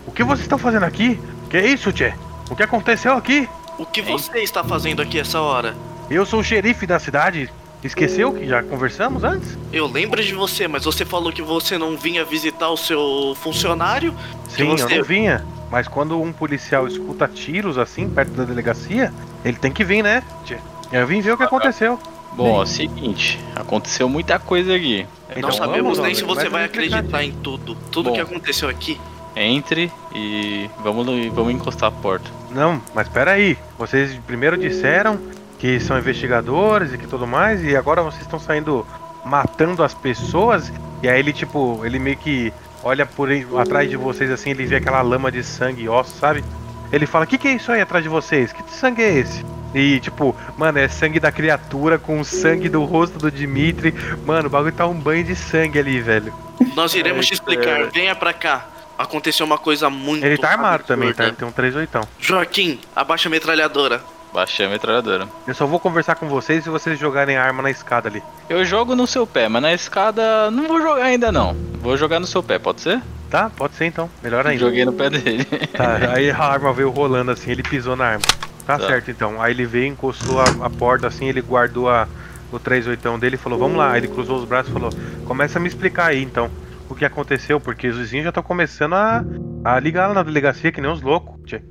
[0.06, 1.20] O que vocês estão fazendo aqui?
[1.48, 2.12] Que é isso, Tchê?
[2.50, 3.48] O que aconteceu aqui?
[3.78, 5.74] O que você está fazendo aqui essa hora?
[6.10, 7.50] Eu sou o xerife da cidade.
[7.82, 9.56] Esqueceu que já conversamos antes?
[9.72, 14.14] Eu lembro de você, mas você falou que você não vinha visitar o seu funcionário.
[14.50, 15.44] Sim, você- eu não vinha.
[15.70, 19.10] Mas quando um policial escuta tiros assim perto da delegacia,
[19.44, 20.22] ele tem que vir, né?
[20.44, 20.58] Tchê?
[20.92, 21.98] Eu vim ver o que aconteceu.
[22.32, 25.06] Bom, ó, seguinte, aconteceu muita coisa aqui.
[25.30, 27.74] Então não sabemos vamos, nem se você vai acreditar em tudo.
[27.90, 28.14] Tudo Bom.
[28.14, 29.00] que aconteceu aqui.
[29.36, 32.28] Entre e vamos, vamos encostar a porta.
[32.50, 33.56] Não, mas espera aí.
[33.78, 35.18] Vocês primeiro disseram
[35.58, 38.84] que são investigadores e que tudo mais, e agora vocês estão saindo
[39.24, 40.72] matando as pessoas.
[41.02, 44.76] E aí ele, tipo, ele meio que olha por atrás de vocês assim, ele vê
[44.76, 46.44] aquela lama de sangue e ossos, sabe?
[46.92, 48.52] Ele fala: Que que é isso aí atrás de vocês?
[48.52, 49.44] Que sangue é esse?
[49.74, 53.94] E tipo, mano, é sangue da criatura com o sangue do rosto do Dimitri.
[54.26, 56.32] Mano, o bagulho tá um banho de sangue ali, velho.
[56.74, 57.64] Nós iremos Ai, te explicar.
[57.64, 57.90] cara.
[57.92, 58.66] Venha pra cá.
[58.98, 60.24] Aconteceu uma coisa muito.
[60.24, 60.94] Ele tá armado absurda.
[60.94, 61.24] também, tá?
[61.24, 62.08] Ele tem um 38.
[62.18, 64.02] Joaquim, abaixa a metralhadora.
[64.32, 65.26] Baixei a metralhadora.
[65.46, 68.22] Eu só vou conversar com vocês se vocês jogarem a arma na escada ali.
[68.48, 71.56] Eu jogo no seu pé, mas na escada não vou jogar ainda não.
[71.80, 73.00] Vou jogar no seu pé, pode ser?
[73.28, 73.50] Tá?
[73.50, 74.08] Pode ser então.
[74.22, 74.60] Melhor ainda.
[74.60, 75.44] Joguei no pé dele.
[75.76, 78.22] Tá, aí a arma veio rolando assim, ele pisou na arma.
[78.66, 78.86] Tá, Tá.
[78.86, 79.40] certo então.
[79.40, 82.06] Aí ele veio, encostou a, a porta assim, ele guardou a,
[82.52, 83.92] o 38 dele e falou, vamos lá.
[83.92, 84.90] Aí ele cruzou os braços e falou,
[85.24, 86.50] começa a me explicar aí então
[86.88, 89.24] o que aconteceu, porque os vizinhos já estão começando a,
[89.64, 91.40] a ligar lá na delegacia que nem os loucos.
[91.46, 91.62] tchê.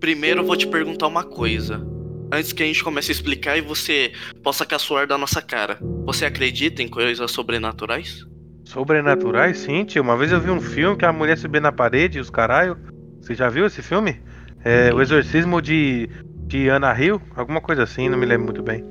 [0.00, 1.86] Primeiro eu vou te perguntar uma coisa.
[2.32, 5.78] Antes que a gente comece a explicar e você possa caçoar da nossa cara.
[6.06, 8.24] Você acredita em coisas sobrenaturais?
[8.64, 10.02] Sobrenaturais, sim, tio.
[10.02, 12.78] Uma vez eu vi um filme que a mulher subia na parede e os caralho.
[13.20, 14.20] Você já viu esse filme?
[14.64, 16.08] É, o Exorcismo de,
[16.52, 17.18] de Ana Hill?
[17.34, 18.84] Alguma coisa assim, não me lembro muito bem.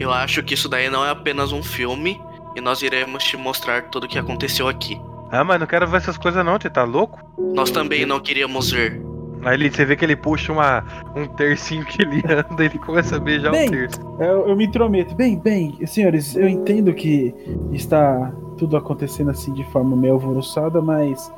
[0.00, 2.20] Eu acho que isso daí não é apenas um filme
[2.56, 5.00] e nós iremos te mostrar tudo o que aconteceu aqui.
[5.30, 6.70] Ah, mas não quero ver essas coisas não, tio.
[6.70, 7.20] Tá louco?
[7.54, 9.00] Nós também não queríamos ver.
[9.44, 12.78] Aí ele, você vê que ele puxa uma, um tercinho que ele anda e ele
[12.78, 14.00] começa a beijar Bem, o terço.
[14.18, 15.14] Eu, eu me intrometo.
[15.14, 17.32] Bem, bem, senhores, eu entendo que
[17.72, 21.30] está tudo acontecendo assim de forma meio alvoroçada, mas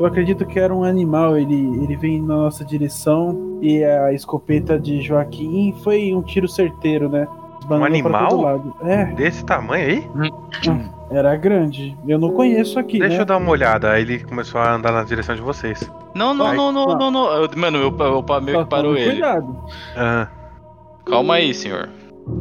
[0.00, 1.36] eu acredito que era um animal.
[1.36, 7.08] Ele, ele vem na nossa direção e a escopeta de Joaquim foi um tiro certeiro,
[7.08, 7.28] né?
[7.68, 8.74] Pra animal?
[8.82, 10.08] É, Desse tamanho aí?
[11.10, 11.96] era grande.
[12.08, 13.20] Eu não conheço aqui, Deixa né?
[13.22, 13.90] eu dar uma olhada.
[13.92, 15.88] Aí ele começou a andar na direção de vocês.
[16.14, 16.96] Não, não, Vai, não, não, não.
[16.98, 17.32] não, não.
[17.42, 19.10] Eu- mano, eu, eu, eu meio que parou tome ele.
[19.12, 19.56] Cuidado.
[19.96, 20.26] Ah,
[21.04, 21.88] Calma aí, senhor.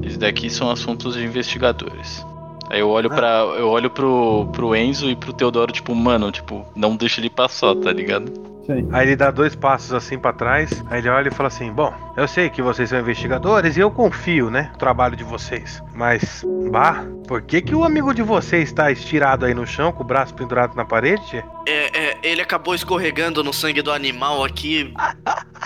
[0.02, 2.26] Isso daqui são assuntos de investigadores.
[2.70, 3.28] Aí eu olho para
[3.58, 7.76] eu olho pro, pro Enzo e pro Teodoro, tipo, mano, tipo, não deixa ele passar,
[7.76, 8.50] tá ligado?
[8.70, 8.88] Sim.
[8.92, 11.92] Aí ele dá dois passos assim pra trás, aí ele olha e fala assim: Bom,
[12.16, 14.70] eu sei que vocês são investigadores e eu confio, né?
[14.72, 15.82] No trabalho de vocês.
[15.96, 20.04] Mas, bah, por que, que o amigo de vocês tá estirado aí no chão, com
[20.04, 21.44] o braço pendurado na parede?
[21.68, 24.94] É, é, ele acabou escorregando no sangue do animal aqui.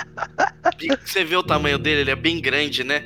[1.04, 3.04] Você vê o tamanho dele, ele é bem grande, né?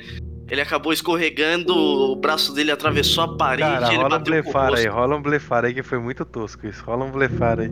[0.50, 4.32] Ele acabou escorregando, o braço dele atravessou a parede Cara, e ele rola um bateu
[4.32, 6.82] o blefar aí, rola um blefar aí que foi muito tosco isso.
[6.84, 7.70] Rola um blefar aí.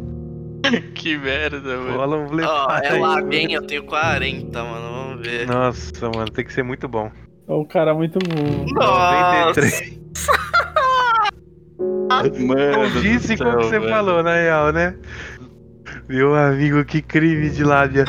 [0.94, 1.96] que merda, mano.
[1.96, 3.00] Rola um blefar é aí.
[3.00, 5.46] lá bem, eu tenho 40, mano, vamos ver.
[5.46, 7.10] Nossa, mano, tem que ser muito bom.
[7.48, 8.66] É um cara muito burro.
[8.74, 9.52] Nossa!
[9.54, 10.00] 93.
[12.38, 13.90] Mano, Não disse como você velho.
[13.90, 14.96] falou, na real, né?
[16.08, 18.04] Meu amigo, que crime de lábia.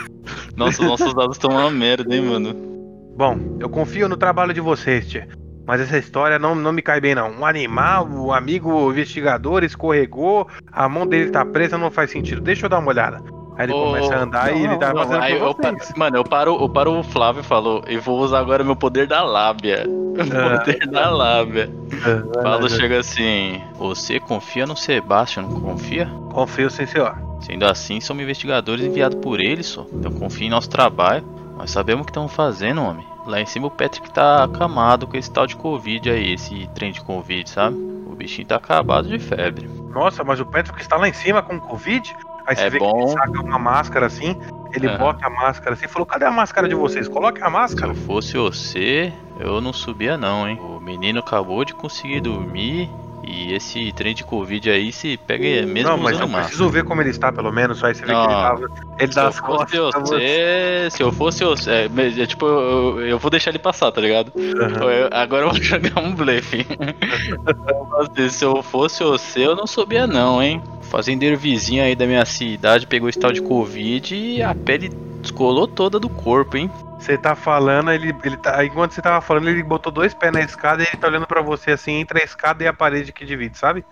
[0.56, 2.81] Nossa, nossos dados estão uma merda, hein, mano.
[3.16, 5.28] Bom, eu confio no trabalho de vocês, tia.
[5.66, 7.30] Mas essa história não, não me cai bem, não.
[7.30, 12.40] Um animal, o amigo investigador escorregou, a mão dele tá presa, não faz sentido.
[12.40, 13.22] Deixa eu dar uma olhada.
[13.56, 15.54] Aí ele Ô, começa a andar e não, ele tá Não, fazendo aí eu
[15.96, 19.06] mano, eu paro, eu paro o Flávio e falou, eu vou usar agora meu poder
[19.06, 19.86] da lábia.
[20.12, 20.58] Ah.
[20.58, 21.70] poder da lábia.
[22.04, 26.06] Ah, Falo chega assim, você confia no Sebastian, não confia?
[26.30, 27.16] Confio sim, senhor.
[27.40, 29.86] Sendo assim, somos investigadores enviados por ele, só.
[29.90, 31.24] Então confia em nosso trabalho.
[31.62, 33.06] Nós sabemos o que estamos fazendo, homem.
[33.24, 36.90] Lá em cima o Patrick tá acamado com esse tal de Covid aí, esse trem
[36.90, 37.76] de Covid, sabe?
[37.76, 39.70] O bichinho tá acabado de febre.
[39.94, 42.16] Nossa, mas o Patrick está lá em cima com Covid.
[42.48, 43.02] Aí você É vê que bom.
[43.02, 44.36] ele saca uma máscara assim,
[44.74, 44.98] ele Aham.
[44.98, 47.06] bota a máscara assim e falou: cadê a máscara de vocês?
[47.06, 47.92] Coloque a Se máscara.
[47.92, 50.58] eu fosse você, eu não subia não, hein?
[50.60, 52.90] O menino acabou de conseguir dormir
[53.22, 56.42] e esse trem de Covid aí se pega mesmo não, mas eu máscara.
[56.44, 57.82] preciso ver como ele está, pelo menos.
[57.84, 58.40] Aí você vê que ele Não.
[58.42, 58.66] tava.
[58.98, 60.88] Ele dá eu as costas você.
[60.90, 64.32] se eu fosse você, é, é tipo, eu, eu vou deixar ele passar, tá ligado?
[64.36, 64.90] Aham.
[64.90, 66.66] Eu- agora eu vou jogar um blefe.
[68.30, 70.62] Se eu fosse você, eu não subia não, hein?
[70.80, 74.90] O fazendeiro vizinho aí da minha cidade pegou esse tal de Covid e a pele
[75.22, 76.70] descolou toda do corpo, hein?
[77.02, 78.58] Você tá falando, ele, ele tá.
[78.58, 81.26] aí Enquanto você tava falando, ele botou dois pés na escada e ele tá olhando
[81.26, 83.84] pra você assim, entre a escada e a parede que divide, sabe?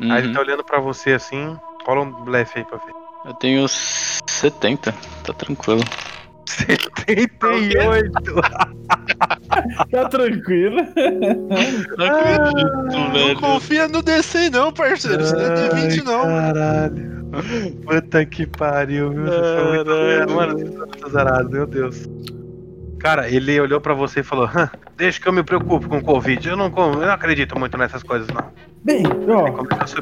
[0.00, 0.32] Aí ele Uhum.
[0.34, 1.56] tá olhando pra você assim.
[1.86, 2.92] Rola um blefe aí pra ver.
[3.26, 4.92] Eu tenho 70,
[5.24, 5.82] tá tranquilo.
[6.46, 8.12] 78!
[9.90, 10.76] Tá tranquilo.
[11.98, 15.22] Não acredito, Não confia no DC não, parceiro.
[15.22, 16.22] Isso não é de 20 não.
[16.24, 17.14] Caralho.
[17.84, 19.24] Puta que pariu, viu?
[19.24, 19.84] Vocês são muito...
[19.90, 20.34] Caralho.
[20.34, 22.06] Mano, vocês são muito azarados, meu Deus.
[23.04, 26.02] Cara, ele olhou pra você e falou: "Hã, Deixa que eu me preocupo com o
[26.02, 26.48] Covid.
[26.48, 28.50] Eu não, eu não acredito muito nessas coisas, não.
[28.82, 29.46] Bem, ó,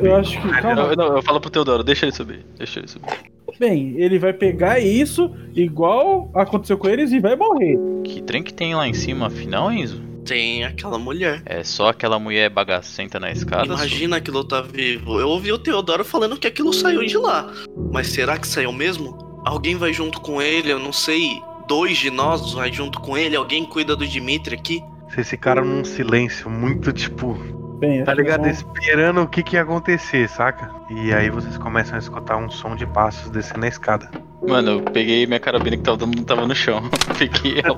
[0.00, 0.48] eu acho que.
[0.60, 0.82] Calma.
[0.82, 3.08] Eu, não, eu falo pro Teodoro, deixa ele subir, deixa ele subir.
[3.58, 7.76] Bem, ele vai pegar isso igual aconteceu com eles e vai morrer.
[8.04, 10.00] Que trem que tem lá em cima, afinal, Enzo?
[10.24, 11.42] Tem aquela mulher.
[11.44, 13.66] É só aquela mulher bagacenta na escada?
[13.66, 15.18] Imagina aquilo tá vivo.
[15.18, 17.52] Eu ouvi o Teodoro falando que aquilo saiu de lá.
[17.92, 19.18] Mas será que saiu mesmo?
[19.44, 21.42] Alguém vai junto com ele, eu não sei.
[21.72, 24.84] Dois de nós vai junto com ele, alguém cuida do Dimitri aqui.
[25.08, 27.32] Vocês ficaram num silêncio muito, tipo,
[27.78, 28.46] Bem, tá ligado?
[28.46, 30.70] Esperando o que, que ia acontecer, saca?
[30.90, 34.10] E aí vocês começam a escutar um som de passos descendo a escada.
[34.48, 36.82] Mano, eu peguei minha carabina que tava, todo mundo tava no chão.
[37.14, 37.76] Fiquei ela.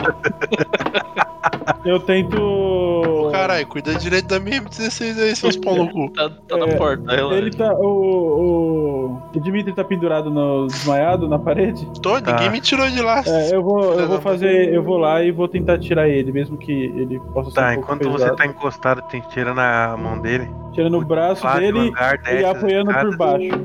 [1.84, 3.28] Eu tento.
[3.32, 6.10] Caralho, cuida direito da minha M16 aí, seus pau no cu.
[6.14, 7.36] Tá, tá na É, porta, relaxa.
[7.36, 7.72] Ele tá.
[7.74, 11.86] O, o, o Dimitri tá pendurado no desmaiado na parede.
[12.00, 12.32] Tô, Tá.
[12.32, 13.22] ninguém me tirou de lá.
[13.26, 14.72] É, eu vou, eu vou fazer.
[14.72, 17.56] Eu vou lá e vou tentar tirar ele, mesmo que ele possa ser.
[17.56, 18.36] Tá, um pouco enquanto você pesado.
[18.36, 21.92] tá encostado, tem- tirando a mão dele, Tirando o braço dele
[22.32, 23.16] e apoiando por escadas.
[23.16, 23.60] baixo.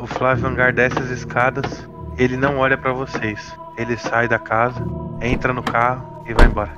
[0.00, 3.54] O Flávio Hangar desce as escadas, ele não olha pra vocês.
[3.76, 4.84] Ele sai da casa,
[5.20, 6.72] entra no carro e vai embora.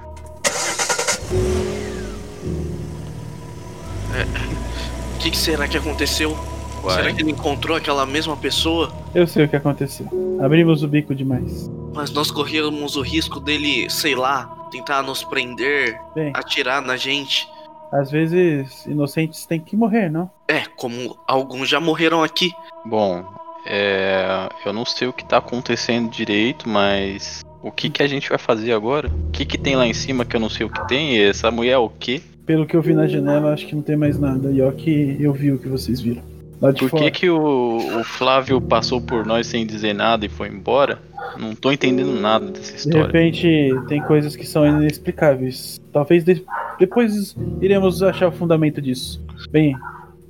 [5.15, 6.37] O que, que será que aconteceu?
[6.83, 6.95] Uai.
[6.97, 8.93] Será que ele encontrou aquela mesma pessoa?
[9.15, 10.07] Eu sei o que aconteceu.
[10.43, 11.71] Abrimos o bico demais.
[11.95, 17.49] Mas nós corríamos o risco dele, sei lá, tentar nos prender, Bem, atirar na gente.
[17.91, 20.31] às vezes inocentes têm que morrer, não?
[20.47, 22.53] É, como alguns já morreram aqui.
[22.85, 23.25] Bom,
[23.67, 28.29] é, eu não sei o que tá acontecendo direito, mas o que que a gente
[28.29, 29.09] vai fazer agora?
[29.29, 31.19] O que que tem lá em cima que eu não sei o que tem?
[31.21, 32.21] Essa mulher é o quê?
[32.45, 34.51] Pelo que eu vi na janela, acho que não tem mais nada.
[34.53, 36.23] E ó que eu vi o que vocês viram.
[36.61, 37.05] Lá de Por fora.
[37.05, 40.99] que que o, o Flávio passou por nós sem dizer nada e foi embora?
[41.39, 43.07] Não tô entendendo nada dessa De história.
[43.07, 45.79] repente, tem coisas que são inexplicáveis.
[45.93, 46.43] Talvez de-
[46.79, 49.23] depois iremos achar o fundamento disso.
[49.51, 49.77] Bem,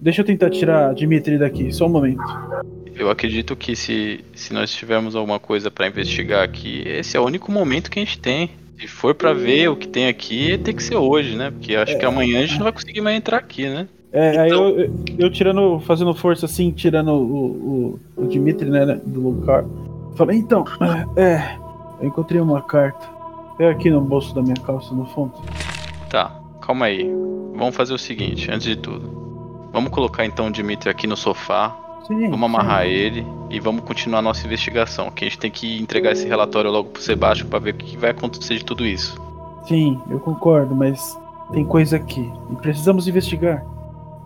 [0.01, 2.23] deixa eu tentar tirar Dimitri daqui, só um momento.
[2.99, 7.25] Eu acredito que se, se nós tivermos alguma coisa pra investigar aqui, esse é o
[7.27, 8.51] único momento que a gente tem.
[8.79, 11.51] Se for pra ver o que tem aqui, tem que ser hoje, né?
[11.51, 13.87] Porque acho que amanhã a gente não vai conseguir mais entrar aqui, né?
[14.13, 18.69] É, aí Então- eu, eu- eu tirando, fazendo força assim, tirando o, o, o Dimitri,
[18.71, 19.65] né, né, do lugar.
[20.15, 20.65] Falei, então,
[21.17, 21.57] é, é,
[22.01, 23.07] eu encontrei uma carta.
[23.59, 25.33] É aqui no bolso da minha calça, no fundo.
[26.11, 27.05] Tá, calma aí.
[27.55, 29.69] Vamos fazer o seguinte, antes de tudo.
[29.73, 31.75] Vamos colocar então o Dimitri aqui no sofá.
[32.07, 32.91] Sim, Vamos amarrar sim.
[32.91, 35.11] ele e vamos continuar a nossa investigação.
[35.11, 37.97] Que a gente tem que entregar esse relatório logo pro Sebastião pra ver o que
[37.97, 39.21] vai acontecer de tudo isso.
[39.67, 41.19] Sim, eu concordo, mas
[41.53, 43.65] tem coisa aqui e precisamos investigar.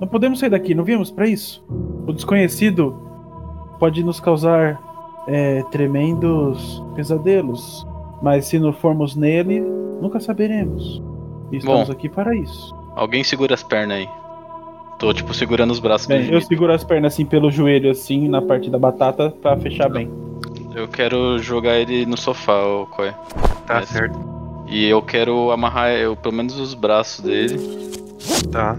[0.01, 1.64] Não podemos sair daqui, não viemos pra isso.
[2.07, 2.97] O desconhecido
[3.78, 4.81] pode nos causar
[5.26, 7.87] é, tremendos pesadelos,
[8.22, 11.03] mas se não formos nele, nunca saberemos.
[11.53, 11.93] E estamos Bom.
[11.93, 12.74] aqui para isso.
[12.97, 14.09] Alguém segura as pernas aí.
[15.01, 18.40] Tô tipo segurando os braços Bem, eu seguro as pernas assim pelo joelho, assim, na
[18.42, 20.09] parte da batata, pra fechar bem.
[20.74, 23.11] Eu quero jogar ele no sofá, ô Koi.
[23.66, 24.18] Tá Mas- certo.
[24.68, 27.59] E eu quero amarrar eu, pelo menos os braços dele.
[28.53, 28.76] Tá.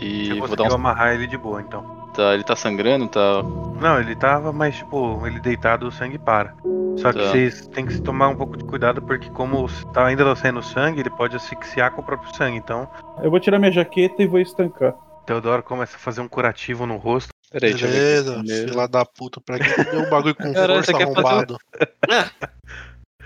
[0.00, 0.74] E Você vou conseguiu dar um.
[0.74, 1.84] amarrar ele de boa, então.
[2.14, 3.42] Tá, ele tá sangrando, tá.
[3.80, 6.54] Não, ele tava, mas tipo, ele deitado, o sangue para.
[6.96, 7.26] Só que Tá.
[7.26, 11.10] vocês têm que tomar um pouco de cuidado, porque como tá ainda saindo sangue, ele
[11.10, 12.56] pode asfixiar com o próprio sangue.
[12.56, 12.88] Então,
[13.22, 14.94] Eu vou tirar minha jaqueta e vou estancar.
[15.26, 17.30] Teodoro começa a fazer um curativo no rosto.
[17.50, 21.18] Peraí, Beleza, filha da puta, pra que deu um bagulho com Caralho, força quer fazer-
[21.26, 21.58] arrombado?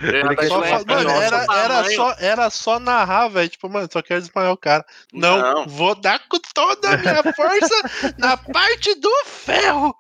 [0.01, 3.49] Ele Só fa- Mano, era, era, só, era só narrar, velho.
[3.49, 4.85] Tipo, mano, só quero desmaiar o cara.
[5.13, 5.67] Não, Não.
[5.69, 9.95] vou dar com toda a minha força na parte do ferro.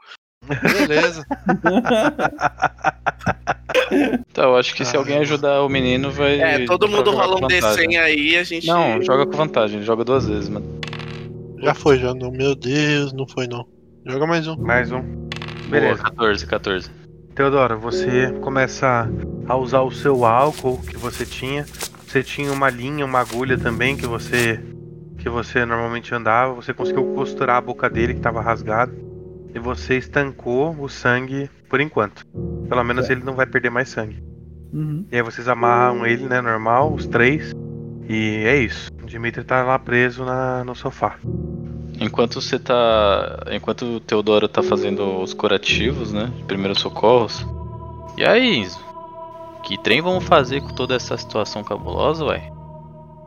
[0.44, 1.24] Beleza.
[4.32, 6.40] Tá, eu acho que se alguém ajudar o menino, vai.
[6.40, 7.88] É, todo mundo rola um vantagem.
[7.90, 8.66] D100 aí, a gente.
[8.66, 10.80] Não, joga com vantagem, joga duas vezes, mano.
[11.58, 12.14] Já foi, já.
[12.14, 13.66] Não, meu Deus, não foi não.
[14.06, 14.56] Joga mais um.
[14.56, 15.00] Mais um.
[15.00, 16.02] Boa, Beleza.
[16.02, 16.90] 14, 14.
[17.34, 19.08] Teodoro, você começa
[19.48, 21.64] a usar o seu álcool que você tinha.
[22.06, 24.60] Você tinha uma linha, uma agulha também que você
[25.18, 26.54] que você normalmente andava.
[26.54, 28.94] Você conseguiu costurar a boca dele que estava rasgada
[29.54, 32.26] e você estancou o sangue por enquanto.
[32.68, 34.22] Pelo menos ele não vai perder mais sangue.
[34.72, 35.06] Uhum.
[35.10, 37.52] E aí vocês amarram ele, né, normal, os três.
[38.08, 38.90] E é isso.
[39.04, 41.16] O Dimitri tá lá preso na, no sofá.
[42.00, 43.44] Enquanto você tá.
[43.52, 46.32] Enquanto o Teodoro tá fazendo os curativos, né?
[46.38, 47.46] De primeiros socorros.
[48.16, 48.80] E aí, Enzo?
[49.62, 52.50] Que trem vamos fazer com toda essa situação cabulosa, ué?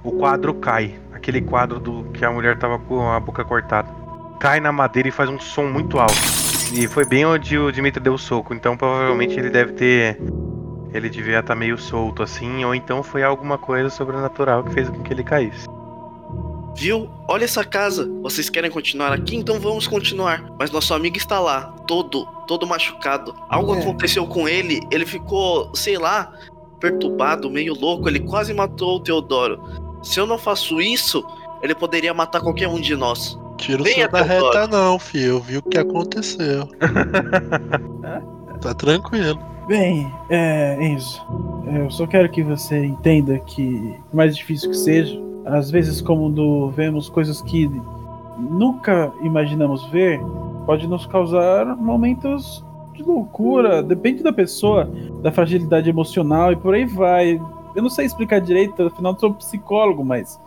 [0.04, 0.96] O quadro cai.
[1.14, 3.88] Aquele quadro do que a mulher tava com a boca cortada.
[4.40, 6.16] Cai na madeira e faz um som muito alto.
[6.74, 8.52] E foi bem onde o Dimitri deu o soco.
[8.52, 10.20] Então provavelmente ele deve ter.
[10.94, 12.64] Ele devia estar meio solto assim.
[12.66, 15.66] Ou então foi alguma coisa sobrenatural que fez com que ele caísse.
[16.76, 17.10] Viu?
[17.28, 18.08] Olha essa casa.
[18.22, 19.36] Vocês querem continuar aqui?
[19.36, 20.44] Então vamos continuar.
[20.60, 23.34] Mas nosso amigo está lá, todo, todo machucado.
[23.50, 23.80] Algo É.
[23.82, 24.80] aconteceu com ele.
[24.92, 26.32] Ele ficou, sei lá,
[26.80, 28.08] perturbado, meio louco.
[28.08, 29.60] Ele quase matou o Teodoro.
[30.04, 31.26] Se eu não faço isso,
[31.64, 33.38] ele poderia matar qualquer um de nós.
[33.58, 34.46] Tira o Venha, seu da Teodoro.
[34.54, 35.30] reta não, filho.
[35.30, 36.70] Eu vi o que aconteceu.
[38.58, 39.40] tá tranquilo.
[39.68, 41.22] Bem, é, Enzo,
[41.68, 46.02] é, eu só quero que você entenda que, por mais difícil que seja, às vezes,
[46.02, 47.70] quando vemos coisas que
[48.38, 50.20] nunca imaginamos ver,
[50.66, 53.82] pode nos causar momentos de loucura.
[53.84, 54.90] Depende da pessoa,
[55.22, 57.42] da fragilidade emocional e por aí vai.
[57.76, 60.40] Eu não sei explicar direito, afinal, sou psicólogo, mas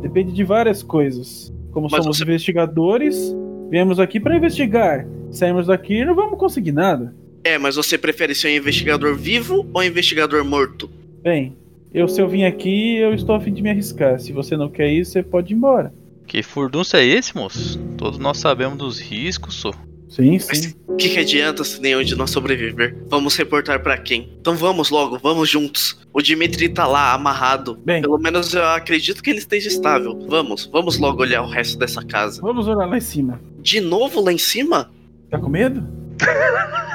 [0.00, 1.52] depende de várias coisas.
[1.72, 3.34] Como Mas somos você- investigadores,
[3.70, 5.06] viemos aqui para investigar.
[5.30, 7.14] Saímos daqui e não vamos conseguir nada.
[7.44, 10.90] É, mas você prefere ser um investigador vivo ou um investigador morto?
[11.22, 11.56] Bem,
[11.92, 14.18] eu se eu vim aqui, eu estou a fim de me arriscar.
[14.20, 15.92] Se você não quer isso, você pode ir embora.
[16.26, 17.78] Que furdunço é esse, moço?
[17.98, 19.72] Todos nós sabemos dos riscos, só.
[20.08, 20.74] Sim, sim.
[20.86, 22.98] o que, que adianta se nenhum de nós sobreviver?
[23.08, 24.30] Vamos reportar pra quem?
[24.38, 25.98] Então vamos logo, vamos juntos.
[26.12, 27.78] O Dimitri tá lá, amarrado.
[27.82, 28.02] Bem.
[28.02, 30.18] Pelo menos eu acredito que ele esteja estável.
[30.28, 32.42] Vamos, vamos logo olhar o resto dessa casa.
[32.42, 33.40] Vamos olhar lá em cima.
[33.58, 34.90] De novo lá em cima?
[35.30, 35.82] Tá com medo?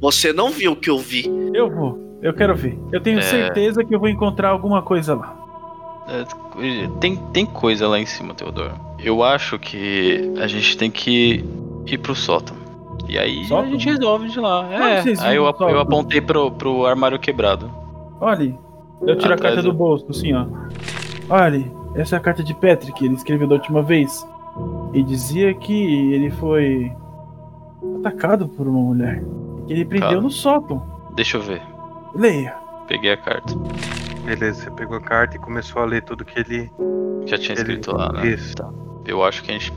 [0.00, 1.24] Você não viu o que eu vi.
[1.54, 2.18] Eu vou.
[2.22, 2.78] Eu quero ver.
[2.92, 3.22] Eu tenho É.
[3.22, 5.36] certeza que eu vou encontrar alguma coisa lá.
[6.08, 6.24] É,
[7.00, 8.72] tem, tem coisa lá em cima, Teodoro.
[8.98, 11.44] Eu acho que a gente tem que
[11.86, 12.56] ir pro sótão.
[13.08, 13.64] E aí Sótão?
[13.68, 14.66] a gente resolve de lá.
[14.72, 17.70] É, aí eu, eu apontei pro, pro armário quebrado.
[18.20, 18.54] Olha,
[19.02, 20.46] eu tiro a Atrás carta do- do bolso, assim, ó.
[21.28, 24.26] Olha, essa é a carta de Patrick, que ele escreveu da última vez.
[24.92, 26.92] E dizia que ele foi
[28.00, 29.22] atacado por uma mulher.
[29.70, 30.20] Ele prendeu Cara.
[30.20, 30.84] no sótão.
[31.14, 31.62] Deixa eu ver.
[32.14, 32.54] Leia.
[32.88, 33.54] Peguei a carta.
[34.24, 36.70] Beleza, você pegou a carta e começou a ler tudo que ele.
[37.26, 38.26] Já tinha Ele- escrito lá, né?
[38.26, 38.54] Isso.
[38.56, 38.68] Tá.
[39.06, 39.72] Eu acho que a gente.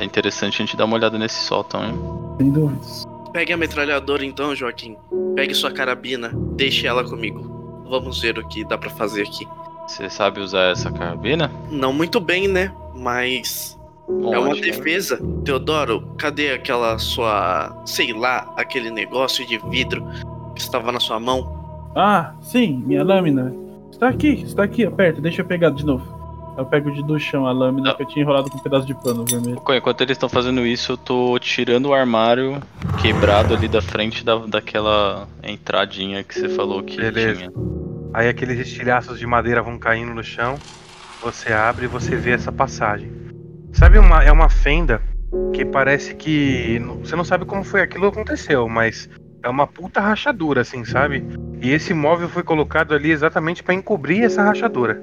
[0.00, 1.94] É interessante a gente dar uma olhada nesse sótão, hein?
[2.38, 3.04] Sem dúvidas.
[3.32, 4.96] Pegue a metralhadora então, Joaquim.
[5.34, 7.84] Pegue sua carabina, deixe ela comigo.
[7.88, 9.46] Vamos ver o que dá pra fazer aqui.
[9.86, 11.50] Você sabe usar essa carabina?
[11.70, 12.72] Não muito bem, né?
[12.94, 13.78] Mas
[14.20, 15.20] Bom, é uma defesa.
[15.44, 20.04] Teodoro, cadê aquela sua, sei lá, aquele negócio de vidro
[20.54, 21.92] que estava na sua mão?
[21.96, 23.52] Ah, sim, minha lâmina.
[23.90, 26.20] Está aqui, está aqui, aperta, deixa eu pegar de novo.
[26.56, 27.96] Eu pego de do chão a lâmina Não.
[27.96, 29.60] que eu tinha enrolado com um pedaço de pano vermelho.
[29.70, 32.60] Enquanto eles estão fazendo isso, eu tô tirando o armário
[33.00, 37.36] quebrado ali da frente da, daquela entradinha que você falou que Beleza.
[37.48, 37.52] tinha.
[38.12, 40.56] Aí aqueles estilhaços de madeira vão caindo no chão.
[41.22, 43.10] Você abre e você vê essa passagem.
[43.72, 45.00] Sabe uma é uma fenda
[45.52, 49.08] que parece que você não sabe como foi aquilo que aconteceu, mas
[49.42, 51.24] é uma puta rachadura assim, sabe?
[51.60, 55.02] E esse móvel foi colocado ali exatamente para encobrir essa rachadura.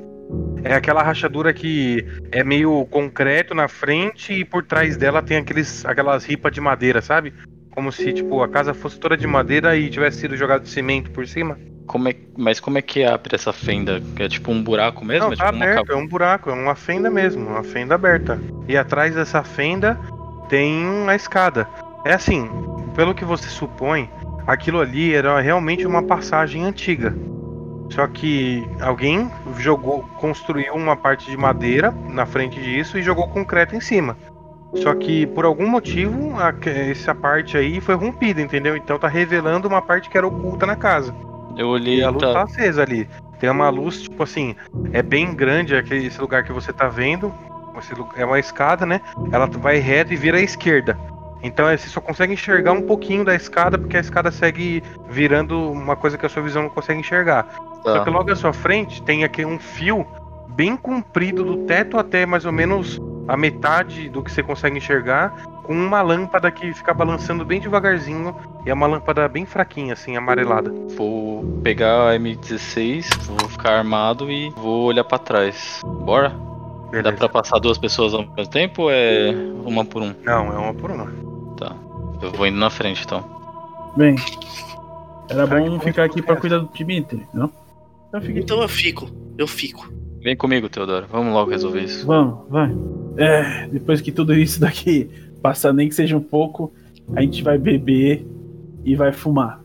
[0.63, 5.85] É aquela rachadura que é meio concreto na frente e por trás dela tem aqueles
[5.85, 7.33] aquelas ripas de madeira, sabe?
[7.71, 11.25] Como se tipo a casa fosse toda de madeira e tivesse sido jogado cimento por
[11.27, 11.57] cima.
[11.89, 13.99] Como é, mas como é que abre essa fenda?
[14.15, 15.25] É tipo um buraco mesmo?
[15.25, 18.39] Não, é tá tipo aberto, é um buraco, é uma fenda mesmo, uma fenda aberta.
[18.67, 19.99] E atrás dessa fenda
[20.47, 21.67] tem uma escada.
[22.05, 22.47] É assim,
[22.95, 24.07] pelo que você supõe,
[24.45, 27.11] aquilo ali era realmente uma passagem antiga.
[27.89, 29.27] Só que alguém
[29.57, 34.15] jogou, construiu uma parte de madeira na frente disso e jogou concreto em cima.
[34.75, 38.77] Só que por algum motivo a- essa parte aí foi rompida, entendeu?
[38.77, 41.15] Então tá revelando uma parte que era oculta na casa.
[41.57, 43.07] Eu olhei E a luz tá, tá acesa ali.
[43.39, 44.55] Tem uma luz, tipo assim,
[44.91, 47.33] é bem grande aquele, esse lugar que você tá vendo.
[47.77, 48.99] Esse é uma escada, né?
[49.31, 50.97] Ela vai reto e vira à esquerda.
[51.41, 55.95] Então você só consegue enxergar um pouquinho da escada, porque a escada segue virando uma
[55.95, 57.47] coisa que a sua visão não consegue enxergar.
[57.83, 58.03] Só tá.
[58.03, 60.05] que logo à sua frente tem aqui um fio
[60.49, 65.35] bem comprido do teto até mais ou menos a metade do que você consegue enxergar,
[65.61, 68.35] com uma lâmpada que fica balançando bem devagarzinho.
[68.65, 70.73] E é uma lâmpada bem fraquinha, assim, amarelada.
[70.97, 75.79] Vou pegar a M16, vou ficar armado e vou olhar pra trás.
[75.85, 76.29] Bora?
[76.29, 77.17] Dá Beleza.
[77.17, 79.31] pra passar duas pessoas ao mesmo tempo ou é
[79.63, 80.11] uma por um?
[80.23, 81.05] Não, é uma por uma.
[81.55, 81.75] Tá.
[82.19, 83.23] Eu vou indo na frente então.
[83.95, 84.15] Bem,
[85.29, 86.37] era bom ficar aqui pra é.
[86.39, 87.51] cuidar do Dimitri, não?
[88.11, 88.31] Aqui.
[88.39, 89.07] Então eu fico,
[89.37, 89.98] eu fico.
[90.21, 91.07] Vem comigo, Teodoro.
[91.07, 92.05] Vamos logo resolver isso.
[92.05, 92.71] Vamos, vai.
[93.17, 95.09] É, depois que tudo isso daqui
[95.41, 96.73] passar, nem que seja um pouco,
[97.15, 98.25] a gente vai beber
[98.83, 99.61] e vai fumar.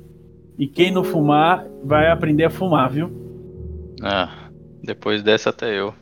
[0.59, 3.11] E quem não fumar, vai aprender a fumar, viu?
[4.01, 4.49] Ah,
[4.83, 5.93] depois dessa até eu.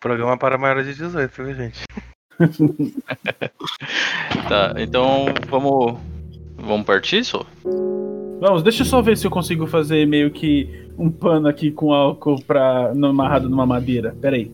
[0.00, 1.82] Programa para maiores de 18, viu, gente?
[4.48, 5.98] Tá, então vamos.
[6.56, 7.44] Vamos partir, só?
[8.40, 10.68] Vamos, deixa eu só ver se eu consigo fazer meio que
[10.98, 14.14] um pano aqui com álcool pra, no- amarrado numa madeira.
[14.20, 14.50] Pera aí.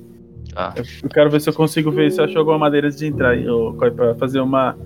[0.54, 0.72] Tá.
[0.76, 3.06] Eu, eu quero ver se eu consigo ver se eu acho alguma madeira antes de
[3.06, 3.44] entrar aí,
[3.96, 4.76] pra fazer uma,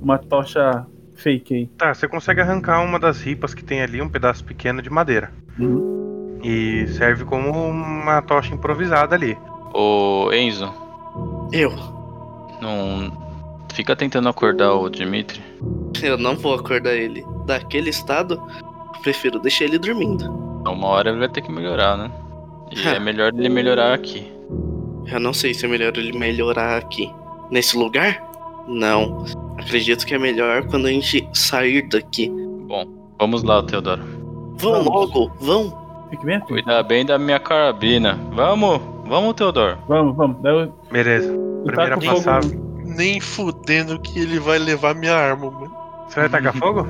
[0.00, 1.66] uma tocha fake aí.
[1.78, 5.30] Tá, você consegue arrancar uma das ripas que tem ali, um pedaço pequeno de madeira.
[5.58, 6.38] Uhum.
[6.42, 9.36] E serve como uma tocha improvisada ali.
[9.72, 10.72] Ô Enzo,
[11.52, 11.72] Eu.
[12.60, 13.24] não.
[13.72, 15.40] Fica tentando acordar o Dimitri.
[16.02, 17.24] Eu não vou acordar ele.
[17.44, 18.40] Daquele estado,
[18.94, 20.30] eu prefiro deixar ele dormindo.
[20.66, 22.10] Uma hora ele vai ter que melhorar, né?
[22.72, 24.32] E é melhor ele melhorar aqui.
[25.06, 27.12] Eu não sei se é melhor ele melhorar aqui.
[27.50, 28.22] Nesse lugar?
[28.66, 29.24] Não.
[29.58, 32.32] Acredito que é melhor quando a gente sair daqui.
[33.18, 34.02] Vamos lá, Teodoro.
[34.56, 34.86] Vão Vamos.
[34.86, 36.06] logo, vão.
[36.10, 36.52] Fique bem atento.
[36.54, 38.18] Cuidar bem da minha carabina.
[38.32, 38.80] Vamos!
[39.06, 39.78] Vamos, Teodoro.
[39.86, 40.42] Vamos, vamos.
[40.44, 41.30] Eu, Beleza.
[41.30, 42.46] eu Primeira passada.
[42.84, 45.74] Nem fudendo que ele vai levar minha arma, mano.
[46.08, 46.86] Você vai tacar fogo?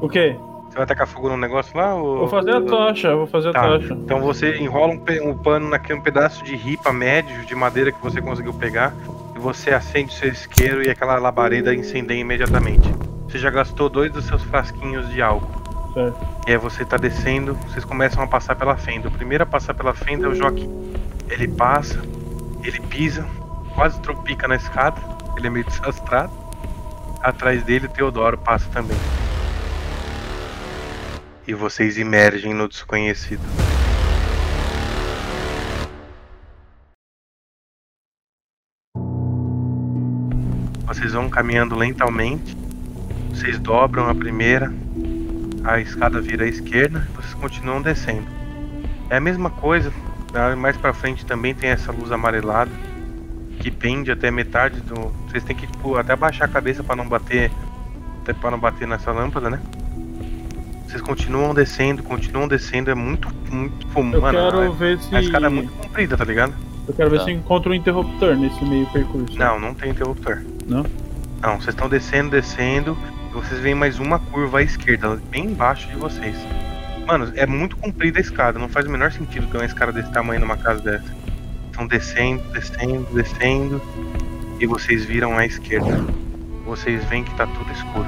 [0.00, 0.36] O quê?
[0.68, 1.94] Você vai tacar fogo no negócio lá?
[1.94, 2.18] Ou...
[2.18, 3.62] Vou fazer a tocha, vou fazer a Tá.
[3.62, 3.94] tocha.
[3.94, 8.00] Então você enrola um, um pano naquele um pedaço de ripa médio de madeira que
[8.02, 8.92] você conseguiu pegar
[9.34, 12.88] e você acende o seu isqueiro e aquela labareda incendeia imediatamente.
[13.28, 15.58] Você já gastou dois dos seus frasquinhos de álcool.
[15.94, 16.18] Certo.
[16.46, 19.08] E aí você tá descendo, vocês começam a passar pela fenda.
[19.08, 20.92] O primeiro a passar pela fenda é o Joaquim.
[21.30, 22.00] Ele passa,
[22.62, 23.26] ele pisa,
[23.74, 25.00] quase tropica na escada,
[25.36, 26.30] ele é meio desastrado.
[27.22, 28.96] Atrás dele o Teodoro passa também.
[31.48, 33.40] E vocês emergem no desconhecido.
[40.84, 42.54] Vocês vão caminhando lentamente.
[43.30, 44.70] Vocês dobram a primeira,
[45.64, 48.26] a escada vira à esquerda, vocês continuam descendo.
[49.08, 49.90] É a mesma coisa,
[50.30, 50.54] tá?
[50.54, 52.70] mais pra frente também tem essa luz amarelada
[53.58, 54.94] que pende até metade do.
[55.26, 57.50] Vocês têm que tipo, até abaixar a cabeça pra não bater,
[58.20, 59.62] até para não bater nessa lâmpada, né?
[60.88, 64.38] Vocês continuam descendo, continuam descendo, é muito, muito fumo, Eu mano.
[64.38, 65.14] quero a- ver se.
[65.14, 66.54] A escada é muito comprida, tá ligado?
[66.88, 67.24] Eu quero ver Tá.
[67.24, 69.38] se eu encontro um interruptor nesse meio percurso.
[69.38, 70.42] Não, não tem interruptor.
[70.66, 70.86] Não?
[71.42, 72.96] Não, vocês estão descendo, descendo,
[73.30, 76.34] e vocês veem mais uma curva à esquerda, bem embaixo de vocês.
[77.06, 80.10] Mano, é muito comprida a escada, não faz o menor sentido ter uma escada desse
[80.10, 81.14] tamanho numa casa dessa.
[81.70, 83.82] Estão descendo, descendo, descendo,
[84.58, 86.02] e vocês viram à esquerda.
[86.66, 88.06] Vocês veem que tá tudo escuro.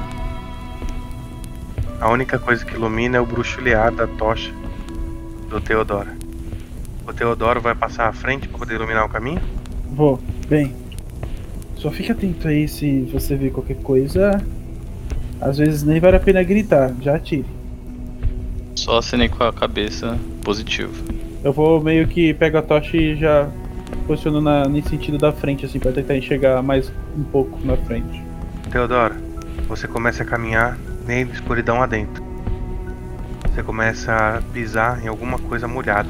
[2.00, 4.50] A única coisa que ilumina é o bruxulear da tocha
[5.50, 6.08] do Teodoro.
[7.06, 9.40] O Teodoro vai passar à frente para poder iluminar o caminho?
[9.92, 10.18] Vou.
[10.48, 10.74] Bem,
[11.76, 14.42] só fique atento aí se você ver qualquer coisa.
[15.40, 17.44] Às vezes nem vale a pena gritar, já atire.
[18.76, 20.92] Só acenei com a cabeça positivo.
[21.44, 23.46] Eu vou meio que pego a tocha e já
[24.06, 28.22] posiciono na, nesse sentido da frente, assim, pra tentar enxergar mais um pouco na frente.
[28.70, 29.14] Teodoro,
[29.68, 30.78] você começa a caminhar
[31.10, 32.22] de escuridão adentro.
[33.42, 36.08] Você começa a pisar em alguma coisa molhada.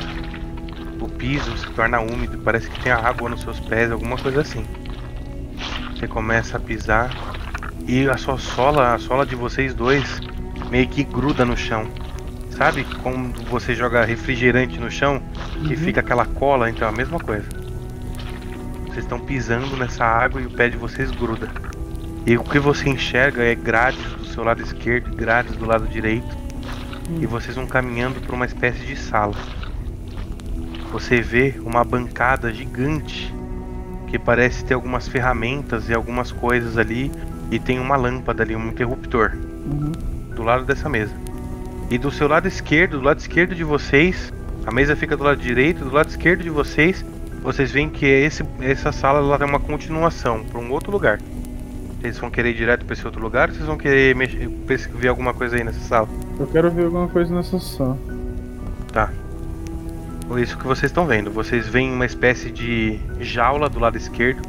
[1.01, 4.65] O piso se torna úmido, parece que tem água nos seus pés, alguma coisa assim.
[5.97, 7.11] Você começa a pisar
[7.89, 10.21] e a sua sola, a sola de vocês dois,
[10.71, 11.87] meio que gruda no chão.
[12.51, 15.23] Sabe quando você joga refrigerante no chão,
[15.67, 15.81] que Uhum.
[15.81, 16.69] fica aquela cola?
[16.69, 17.49] Então é a mesma coisa.
[18.85, 21.49] Vocês estão pisando nessa água e o pé de vocês gruda.
[22.27, 25.87] E o que você enxerga é grades do seu lado esquerdo e grades do lado
[25.89, 26.37] direito.
[27.21, 29.35] E vocês vão caminhando por uma espécie de sala.
[30.93, 33.35] Você vê uma bancada gigante
[34.07, 37.11] que parece ter algumas ferramentas e algumas coisas ali.
[37.51, 39.33] E tem uma lâmpada ali, um interruptor
[39.67, 39.93] Uhum.
[40.35, 41.13] do lado dessa mesa.
[41.91, 44.33] E do seu lado esquerdo, do lado esquerdo de vocês,
[44.65, 47.05] a mesa fica do lado direito, do lado esquerdo de vocês,
[47.43, 51.19] vocês veem que esse, essa sala ela tem uma continuação para um outro lugar.
[52.01, 54.49] Vocês vão querer ir direto para esse outro lugar ou vocês vão querer mexer,
[54.95, 56.09] ver alguma coisa aí nessa sala?
[56.39, 57.99] Eu quero ver alguma coisa nessa sala.
[60.31, 61.31] Ou isso que vocês estão vendo.
[61.31, 64.41] Vocês veem uma espécie de jaula do lado esquerdo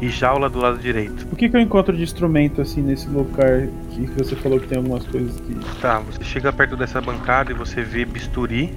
[0.00, 1.26] e jaula do lado direito.
[1.30, 4.78] O que, que eu encontro de instrumento assim nesse lugar que você falou que tem
[4.78, 5.54] algumas coisas que.
[5.80, 8.74] Tá, você chega perto dessa bancada e você vê bisturi,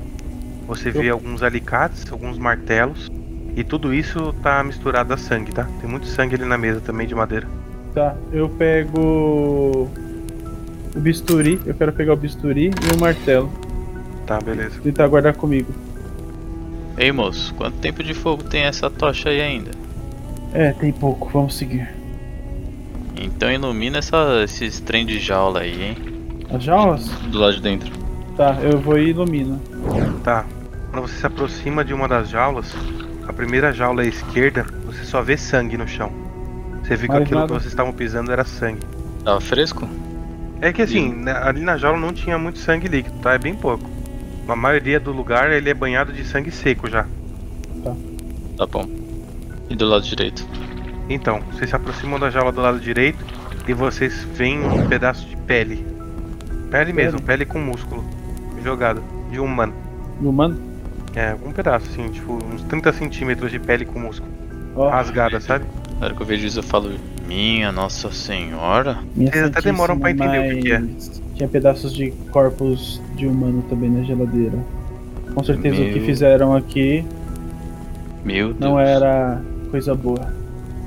[0.68, 3.12] você vê alguns alicates, alguns martelos,
[3.56, 5.68] e tudo isso tá misturado a sangue, tá?
[5.80, 7.48] Tem muito sangue ali na mesa também de madeira.
[7.94, 9.90] Tá, eu pego.
[10.96, 13.50] O bisturi, eu quero pegar o bisturi e o martelo.
[14.26, 14.80] Tá, beleza.
[14.82, 15.74] Tentar guardar comigo.
[16.98, 19.72] Ei moço, quanto tempo de fogo tem essa tocha aí ainda?
[20.54, 21.90] É, tem pouco, vamos seguir.
[23.16, 25.98] Então ilumina essa, esses trem de jaula aí, hein?
[26.54, 27.08] As jaulas?
[27.30, 27.92] Do lado de dentro.
[28.36, 29.62] Tá, eu vou e ilumino.
[30.24, 30.46] Tá.
[30.92, 32.76] Quando você se aproxima de uma das jaulas,
[33.28, 36.12] a primeira jaula à esquerda, você só vê sangue no chão.
[36.92, 37.54] Você viu que aquilo nada.
[37.54, 38.82] que vocês estavam pisando era sangue.
[39.24, 39.88] Tava fresco?
[40.60, 43.34] É que assim, ali na jaula não tinha muito sangue líquido, tá?
[43.34, 43.90] É bem pouco.
[44.46, 47.06] A maioria do lugar ele é banhado de sangue seco já.
[48.58, 48.86] Tá bom.
[49.70, 50.46] E do lado direito?
[51.08, 53.24] Então, vocês se aproximam da jaula do lado direito
[53.66, 55.88] e vocês veem um pedaço de pele.
[56.70, 58.04] Pele mesmo, pele com músculo.
[58.62, 59.02] Jogado.
[59.32, 59.74] De um humano.
[60.20, 60.60] E o mano?
[61.16, 64.30] É, um pedaço, assim, tipo, uns 30 centímetros de pele com músculo.
[64.76, 65.66] Ó, Rasgada, sabe?
[66.02, 66.90] Na hora que eu vejo isso eu falo,
[67.28, 68.98] minha nossa senhora.
[69.16, 70.82] minha Vocês até demoram pra entender o que que é.
[71.36, 74.58] Tinha pedaços de corpos de humano também na geladeira.
[75.36, 76.06] Com certeza o que Meu.
[76.06, 77.06] fizeram aqui
[78.26, 78.60] Meu Deus.
[78.60, 80.34] não era coisa boa.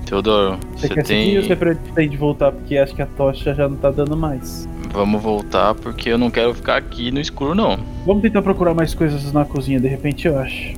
[0.05, 1.37] Teodoro, Você você quer seguir tem.
[1.39, 2.51] ou você pretende voltar?
[2.51, 4.69] Porque acho que a tocha já não tá dando mais.
[4.93, 7.79] Vamos voltar porque eu não quero ficar aqui no escuro não.
[8.05, 10.75] Vamos tentar procurar mais coisas na cozinha, de repente eu acho.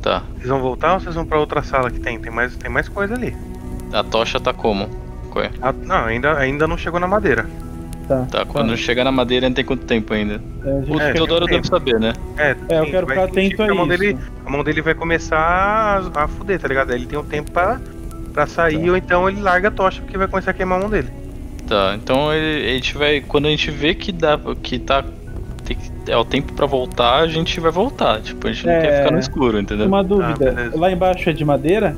[0.00, 0.22] Tá.
[0.36, 2.20] Vocês vão voltar ou vocês vão pra outra sala que tem?
[2.20, 3.34] Tem mais, tem mais coisa ali.
[3.92, 4.88] A tocha tá como?
[5.30, 5.50] Qual é?
[5.62, 7.46] Ah, não, ainda, ainda não chegou na madeira.
[8.06, 8.26] Tá.
[8.30, 10.40] Tá, quando chegar na madeira ainda tem quanto tempo ainda?
[10.64, 12.12] É, a gente- O É, Teodoro tem deve saber, né?
[12.38, 13.98] É, É, eu quero ficar atento que a a mão isso.
[13.98, 15.38] dele, a mão dele vai começar
[16.14, 16.92] a, a fuder, tá ligado?
[16.94, 17.78] Ele tem um tempo pra,
[18.32, 18.90] pra sair Tá.
[18.90, 21.08] ou então ele larga a tocha porque vai começar a queimar a mão dele.
[21.66, 23.20] Tá, então ele- a gente vai.
[23.20, 24.38] Quando a gente vê que dá.
[24.62, 25.04] que tá.
[25.66, 25.76] tem
[26.08, 28.22] é o tempo pra voltar, a gente vai voltar.
[28.22, 28.80] Tipo, a gente não É.
[28.80, 29.86] quer ficar no escuro, entendeu?
[29.86, 30.78] Uma dúvida, beleza.
[30.78, 31.94] lá embaixo é de madeira?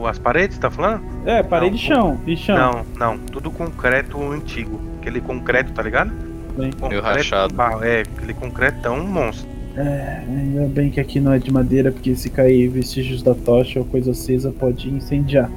[0.00, 1.02] O, as paredes, tá falando?
[1.26, 1.76] É, parede Não.
[1.76, 2.20] e chão.
[2.26, 2.56] E chão.
[2.56, 3.18] Não, não.
[3.18, 4.80] Tudo concreto antigo.
[5.00, 6.10] Aquele concreto, tá ligado?
[6.56, 6.72] Bem.
[6.72, 7.50] Concreto rachado.
[7.50, 9.48] com barro, É, aquele concretão monstro.
[9.76, 13.78] É, ainda bem que aqui não é de madeira, porque se cair vestígios da tocha
[13.78, 15.48] ou coisa acesa pode incendiar.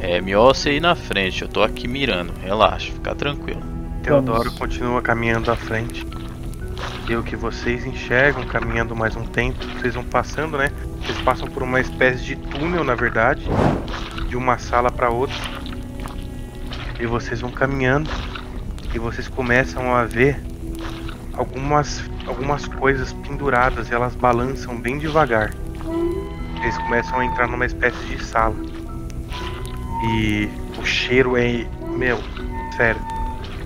[0.00, 2.32] É, melhor você ir na frente, eu tô aqui mirando.
[2.42, 3.60] Relaxa, fica tranquilo.
[4.02, 4.58] Teodoro Vamos.
[4.58, 6.06] continua caminhando à frente.
[7.08, 10.70] E o que vocês enxergam caminhando mais um tempo, vocês vão passando, né?
[11.00, 13.46] Vocês passam por uma espécie de túnel, na verdade,
[14.28, 15.36] de uma sala para outra.
[16.98, 18.10] E vocês vão caminhando
[18.94, 20.40] e vocês começam a ver
[21.32, 25.54] algumas algumas coisas penduradas elas balançam bem devagar.
[26.62, 28.54] Eles começam a entrar numa espécie de sala.
[30.04, 30.48] E
[30.78, 32.20] o cheiro é, meu,
[32.76, 33.00] sério.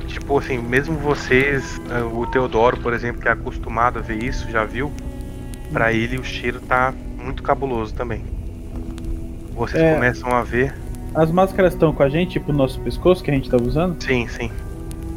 [0.07, 4.51] Tipo assim, mesmo vocês, eh, o Teodoro, por exemplo, que é acostumado a ver isso,
[4.51, 4.93] já viu?
[5.73, 6.95] Pra ele o cheiro tá
[7.25, 8.23] muito cabuloso também.
[9.57, 9.95] Vocês É.
[9.95, 10.75] começam a ver.
[11.15, 14.03] As máscaras estão com a gente, tipo o nosso pescoço que a gente tá usando?
[14.03, 14.51] Sim, sim.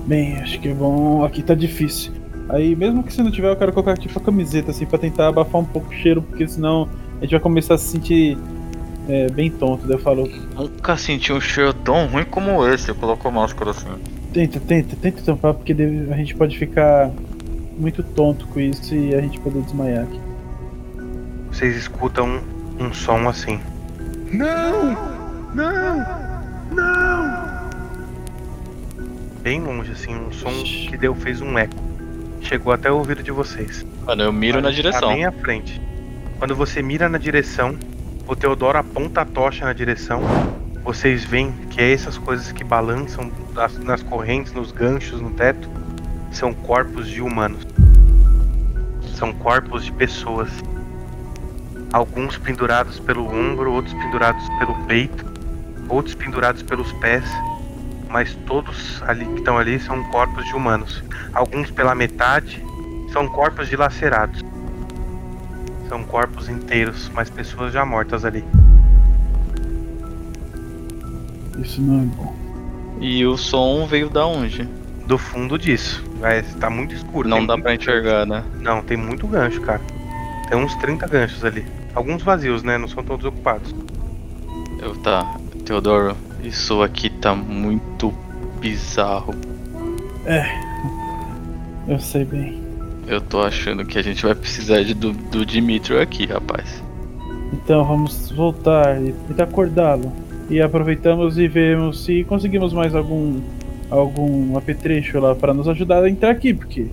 [0.06, 1.24] Bem, acho que é bom.
[1.26, 2.12] Aqui tá difícil.
[2.50, 5.28] Aí, mesmo que se não tiver, eu quero colocar tipo a camiseta, assim, pra tentar
[5.28, 6.88] abafar um pouco o cheiro, porque senão
[7.18, 8.38] a gente vai começar a se sentir
[9.10, 9.86] é, bem tonto.
[9.88, 12.90] Daí eu falo, Nunca senti um cheiro tão ruim como esse.
[12.90, 13.90] Eu coloco a máscara assim.
[14.32, 17.12] tenta, tenta, tenta tampar, porque a gente pode ficar
[17.78, 20.20] muito tonto com isso e a gente poder desmaiar aqui.
[21.58, 22.40] Vocês escutam
[22.80, 23.60] um, um som assim.
[24.32, 24.92] Não!
[25.56, 26.06] Não!
[26.72, 27.70] Não!
[29.42, 31.74] Bem longe, assim, um som que deu, fez um eco.
[32.42, 33.84] Chegou até o ouvido de vocês.
[34.06, 35.10] Mano, eu miro na Tá direção.
[35.10, 35.82] bem à frente.
[36.38, 37.76] Quando você mira na direção,
[38.28, 40.22] o Teodoro aponta a tocha na direção.
[40.84, 45.68] Vocês veem que é essas coisas que balançam nas, nas correntes, nos ganchos, no teto,
[46.32, 47.66] são corpos de humanos.
[49.16, 50.50] São corpos de pessoas.
[51.92, 55.26] Alguns pendurados pelo ombro, outros pendurados pelo peito,
[55.88, 57.24] outros pendurados pelos pés.
[58.10, 61.04] Mas todos ali que estão ali são corpos de humanos.
[61.34, 62.64] Alguns pela metade
[63.12, 64.44] são corpos dilacerados.
[65.90, 68.44] São corpos inteiros, mas pessoas já mortas ali.
[71.58, 72.36] Isso não é bom.
[73.00, 74.64] E o som veio da onde?
[75.06, 76.04] Do fundo disso.
[76.20, 77.28] Vai, tá muito escuro.
[77.28, 78.44] Não tem dá pra enxergar, né?
[78.60, 79.82] Não, tem muito gancho, cara.
[80.50, 81.66] Tem uns 30 ganchos ali.
[81.98, 82.78] Alguns vazios, né?
[82.78, 83.74] Não são todos ocupados.
[84.80, 85.36] Eu tá.
[85.66, 88.14] Teodoro, isso aqui tá muito
[88.60, 89.34] bizarro.
[91.88, 92.62] Eu sei bem.
[93.08, 96.84] Eu tô achando que a gente vai precisar de, do, do Dimitri aqui, rapaz.
[97.52, 100.14] Então vamos voltar e tentar acordá-lo.
[100.52, 103.42] E aproveitamos e vemos se conseguimos mais algum
[103.90, 106.86] algum apetrecho lá para nos ajudar a entrar aqui, porque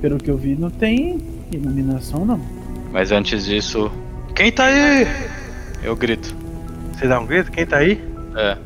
[0.00, 1.18] pelo que eu vi não tem
[1.52, 2.40] iluminação não.
[2.90, 3.92] Mas antes disso.
[4.36, 5.06] Quem tá aí?
[5.82, 6.36] Eu grito.
[6.92, 7.50] Você dá um grito?
[7.50, 8.04] Quem tá aí?
[8.36, 8.58] É.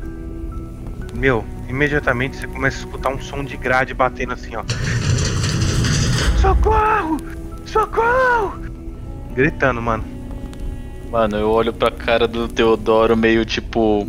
[1.15, 4.63] Meu, imediatamente você começa a escutar um som de grade batendo assim, ó.
[6.41, 7.15] Socorro!
[7.65, 8.59] Socorro!
[9.33, 10.03] Gritando, mano.
[11.09, 14.05] Mano, eu olho pra cara do Teodoro meio tipo.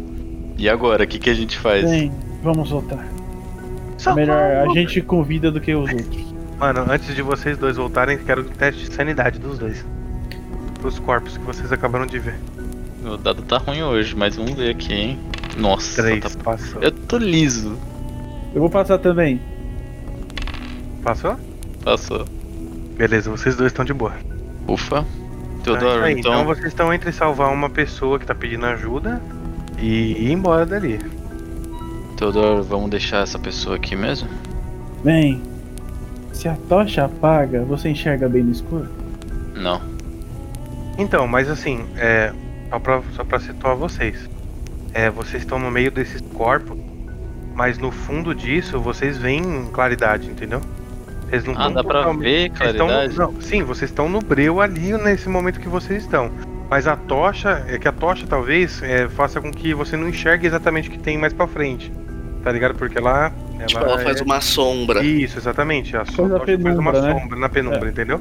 [0.59, 1.05] E agora?
[1.05, 1.89] O que, que a gente faz?
[1.89, 3.05] Bem, vamos voltar.
[3.05, 4.17] É Socorro!
[4.17, 6.35] melhor a gente com vida do que os outros.
[6.59, 9.85] Mano, antes de vocês dois voltarem, quero o teste de sanidade dos dois.
[10.83, 12.35] Dos corpos que vocês acabaram de ver.
[13.03, 15.19] Meu dado tá ruim hoje, mas vamos ver aqui, hein?
[15.57, 16.83] Nossa, Três, tá- passou.
[16.83, 17.77] eu tô liso.
[18.55, 19.41] Eu vou passar também.
[21.03, 21.37] Passou?
[21.85, 22.27] Passou.
[22.97, 24.13] Beleza, vocês dois estão de boa.
[24.69, 25.03] Ufa.
[25.03, 25.05] Tá,
[25.65, 26.19] Teodoro, aí.
[26.19, 26.33] então.
[26.33, 29.21] então vocês estão entre salvar uma pessoa que tá pedindo ajuda
[29.79, 30.99] e ir embora dali.
[32.17, 34.29] Teodoro, vamos deixar essa pessoa aqui mesmo?
[35.05, 35.41] Bem,
[36.33, 38.89] se a tocha apaga, você enxerga bem no escuro?
[39.55, 39.92] Não.
[40.99, 42.33] Então, mas assim, é.
[42.71, 44.29] Só pra, só pra situar vocês.
[44.95, 46.77] É, vocês estão no meio desses corpos,
[47.55, 50.61] mas no fundo disso vocês veem claridade, entendeu?
[51.29, 53.17] Vocês não Ah, dá pra totalmente- ver claridade?
[53.19, 56.31] não, sim, vocês estão no breu ali nesse momento que vocês estão.
[56.71, 60.47] Mas a tocha, é que a tocha talvez é, faça com que você não enxergue
[60.47, 61.93] exatamente o que tem mais pra frente.
[62.43, 62.75] Tá ligado?
[62.75, 63.31] Porque lá.
[63.59, 65.03] Ela, Tipo, ela faz é- uma sombra.
[65.05, 65.95] Isso, exatamente.
[65.97, 67.21] A Coisa tocha faz uma penumbra, né?
[67.21, 68.21] sombra na penumbra, entendeu?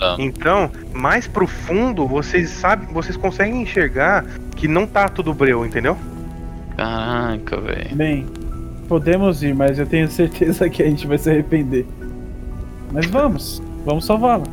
[0.00, 0.16] Tá.
[0.18, 4.24] Então, mais pro fundo, vocês sabem, vocês conseguem enxergar
[4.56, 5.94] que não tá tudo breu, entendeu?
[6.74, 7.94] Caraca, velho.
[7.94, 8.26] Bem,
[8.88, 11.86] podemos ir, mas eu tenho certeza que a gente vai se arrepender.
[12.90, 14.44] Mas vamos, vamos salvá-la.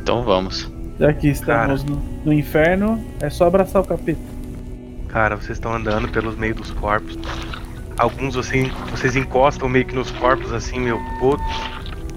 [0.00, 0.70] Então vamos.
[1.00, 4.20] Já que estamos no, no inferno, é só abraçar o capeta.
[5.08, 7.18] Cara, vocês estão andando pelos meios dos corpos.
[7.98, 11.44] Alguns assim, vocês encostam meio que nos corpos assim, meu, outro,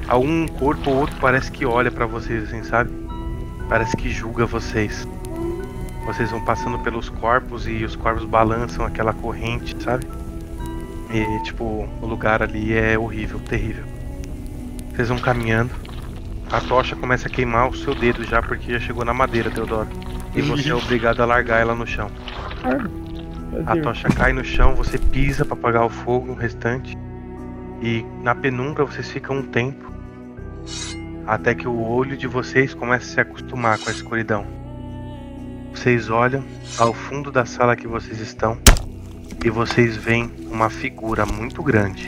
[0.08, 2.91] algum corpo ou outro parece que olha pra vocês assim, sabe?
[3.70, 5.08] Parece que julga vocês.
[6.06, 10.06] Vocês vão passando pelos corpos e os corpos balançam aquela corrente, sabe?
[11.14, 13.84] E tipo, o lugar ali é horrível, terrível.
[14.93, 15.72] Vocês vão caminhando.
[16.52, 19.88] A tocha começa a queimar o seu dedo já porque já chegou na madeira, Teodoro.
[20.36, 22.10] E você é obrigado a largar ela no chão.
[23.66, 26.97] A tocha cai no chão, você pisa para apagar o fogo, o restante.
[27.82, 29.91] E na penumbra vocês ficam um tempo.
[31.26, 34.45] Até que o olho de vocês comece a se acostumar com a escuridão.
[35.74, 36.43] Vocês olham
[36.78, 38.57] ao fundo da sala que vocês estão
[39.43, 42.05] e vocês veem uma figura muito grande.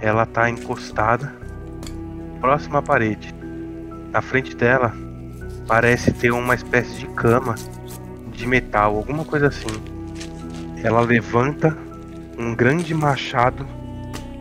[0.00, 1.34] Ela está encostada
[2.40, 3.34] próxima à parede.
[4.12, 4.94] Na frente dela
[5.66, 7.54] parece ter uma espécie de cama
[8.32, 9.82] de metal, alguma coisa assim.
[10.82, 11.76] Ela levanta
[12.38, 13.66] um grande machado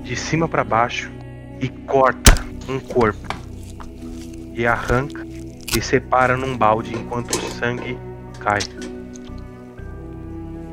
[0.04, 1.12] de cima para baixo
[1.60, 2.37] e corta
[2.68, 3.28] um corpo.
[4.54, 5.26] E arranca
[5.76, 7.98] e separa num balde enquanto o sangue
[8.40, 8.60] cai.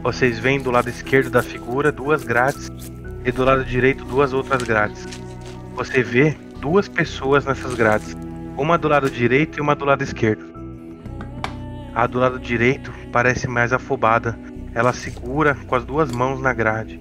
[0.03, 2.71] Vocês veem do lado esquerdo da figura duas grades
[3.25, 5.07] e do lado direito duas outras grades.
[5.75, 8.17] Você vê duas pessoas nessas grades,
[8.57, 10.45] uma do lado direito e uma do lado esquerdo.
[11.95, 14.39] A do lado direito parece mais afobada,
[14.75, 17.01] ela segura com as duas mãos na grade.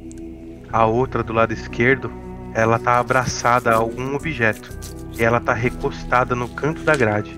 [0.71, 2.11] A outra do lado esquerdo,
[2.53, 4.69] ela tá abraçada a algum objeto
[5.17, 7.37] e ela tá recostada no canto da grade.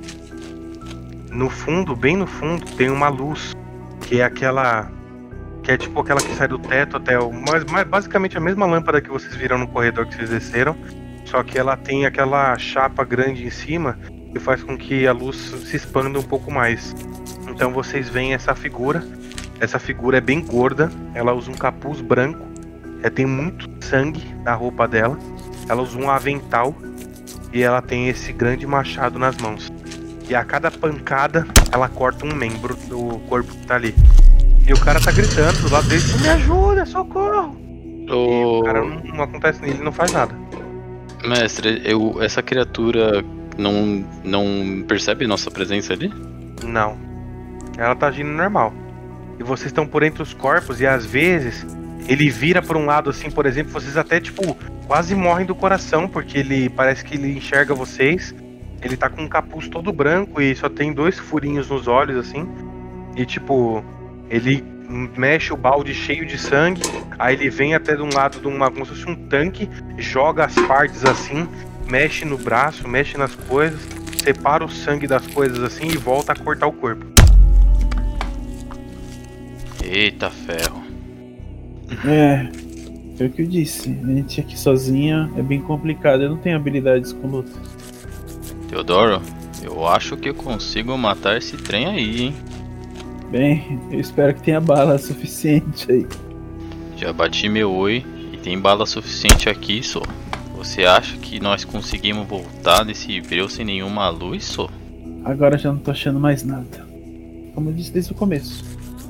[1.31, 3.53] No fundo, bem no fundo, tem uma luz,
[4.01, 4.91] que é aquela
[5.65, 7.31] que é tipo aquela que sai do teto até o.
[7.31, 10.75] Mas, mas basicamente a mesma lâmpada que vocês viram no corredor que vocês desceram.
[11.25, 13.97] Só que ela tem aquela chapa grande em cima
[14.31, 16.95] que faz com que a luz se expanda um pouco mais.
[17.49, 19.03] Então vocês veem essa figura.
[19.59, 20.91] Essa figura é bem gorda.
[21.15, 22.45] Ela usa um capuz branco.
[23.05, 25.15] É, tem muito sangue na roupa dela.
[25.69, 26.75] Ela usa um avental.
[27.53, 29.71] E ela tem esse grande machado nas mãos.
[30.27, 33.93] E a cada pancada, ela corta um membro do corpo que tá ali.
[34.67, 37.55] E o cara tá gritando do lado dele: Me ajuda, socorro!
[38.07, 40.35] E o cara não, não acontece, ele não faz nada.
[41.23, 43.23] mestre, eu, essa criatura
[43.55, 46.11] não, não percebe nossa presença ali?
[46.63, 46.97] Não.
[47.77, 48.73] Ela tá agindo normal.
[49.39, 51.65] E vocês estão por entre os corpos e às vezes
[52.07, 54.55] ele vira por um lado assim, por exemplo, vocês até tipo
[54.87, 58.33] quase morrem do coração porque ele parece que ele enxerga vocês.
[58.81, 62.47] Ele tá com um capuz todo branco e só tem dois furinhos nos olhos assim.
[63.15, 63.83] E tipo,
[64.29, 64.63] ele
[65.17, 66.81] mexe o balde cheio de sangue,
[67.17, 70.45] aí ele vem até de um lado de uma como se fosse um tanque, joga
[70.45, 71.47] as partes assim,
[71.89, 73.81] mexe no braço, mexe nas coisas,
[74.23, 77.05] separa o sangue das coisas assim e volta a cortar o corpo.
[79.83, 80.84] Eita ferro.
[82.03, 82.49] É,
[83.17, 83.97] foi o que eu disse.
[84.03, 86.23] A gente aqui sozinha é bem complicado.
[86.23, 87.51] Eu não tenho habilidades com luta.
[88.69, 89.21] Teodoro,
[89.63, 92.35] eu acho que eu consigo matar esse trem aí, hein?
[93.31, 96.05] Bem, eu espero que tenha bala suficiente aí.
[96.97, 100.01] Já bati meu oi e tem bala suficiente aqui, só.
[100.55, 104.69] Você acha que nós conseguimos voltar desse breu sem nenhuma luz, só?
[105.23, 106.85] Agora já não tô achando mais nada.
[107.53, 108.63] Como eu disse desde o começo.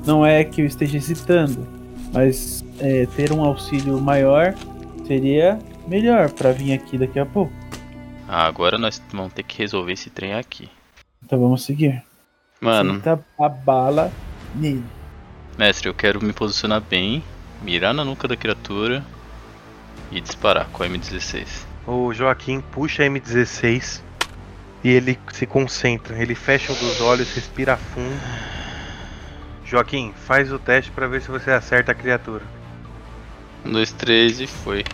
[0.06, 1.66] Não é que eu esteja hesitando,
[2.16, 4.54] mas é, ter um auxílio maior
[5.06, 7.52] seria melhor pra vir aqui daqui a pouco.
[8.26, 10.70] Ah, agora nós vamos ter que resolver esse trem aqui.
[11.22, 12.02] Então vamos seguir.
[12.58, 14.10] Mano, Senta a bala
[14.54, 14.82] nele.
[15.58, 17.22] mestre, eu quero me posicionar bem,
[17.60, 19.04] mirar na nuca da criatura
[20.10, 21.66] e disparar com a M16.
[21.86, 24.00] O Joaquim puxa a M16
[24.82, 26.20] e ele se concentra.
[26.20, 28.55] Ele fecha um dos olhos, respira fundo.
[29.66, 32.42] Joaquim, faz o teste pra ver se você acerta a criatura.
[33.64, 34.84] Um, dois, três e foi.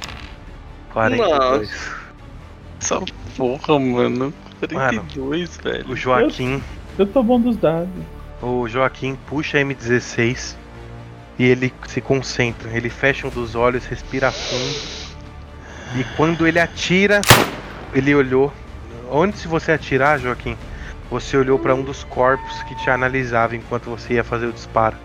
[0.92, 1.90] 42.
[2.80, 3.00] Essa
[3.36, 4.32] porra, mano.
[4.58, 5.90] 42, velho.
[5.90, 6.62] O Joaquim,
[6.98, 7.88] Eu tô bom dos dados.
[8.40, 10.56] o Joaquim puxa a M16
[11.38, 12.70] e ele se concentra.
[12.70, 15.02] Ele fecha um dos olhos, respira fundo.
[15.98, 17.20] E quando ele atira,
[17.92, 18.52] ele olhou.
[19.10, 20.56] Onde você atirar, Joaquim?
[21.12, 24.96] Você olhou para um dos corpos que te analisava enquanto você ia fazer o disparo.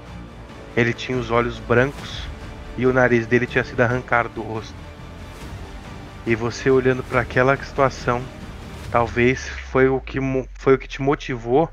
[0.74, 2.24] Ele tinha os olhos brancos
[2.78, 4.74] e o nariz dele tinha sido arrancado do rosto.
[6.26, 8.24] E você olhando para aquela situação,
[8.89, 10.18] talvez foi o que
[10.53, 11.70] foi o que te motivou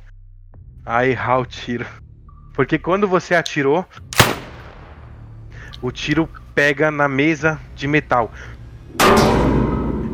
[0.84, 1.86] a errar o tiro.
[2.54, 3.86] Porque quando você atirou,
[5.80, 8.32] o tiro pega na mesa de metal.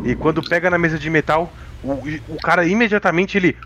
[0.04, 1.50] E quando pega na mesa de metal,
[1.82, 1.92] o,
[2.28, 3.56] o cara imediatamente ele.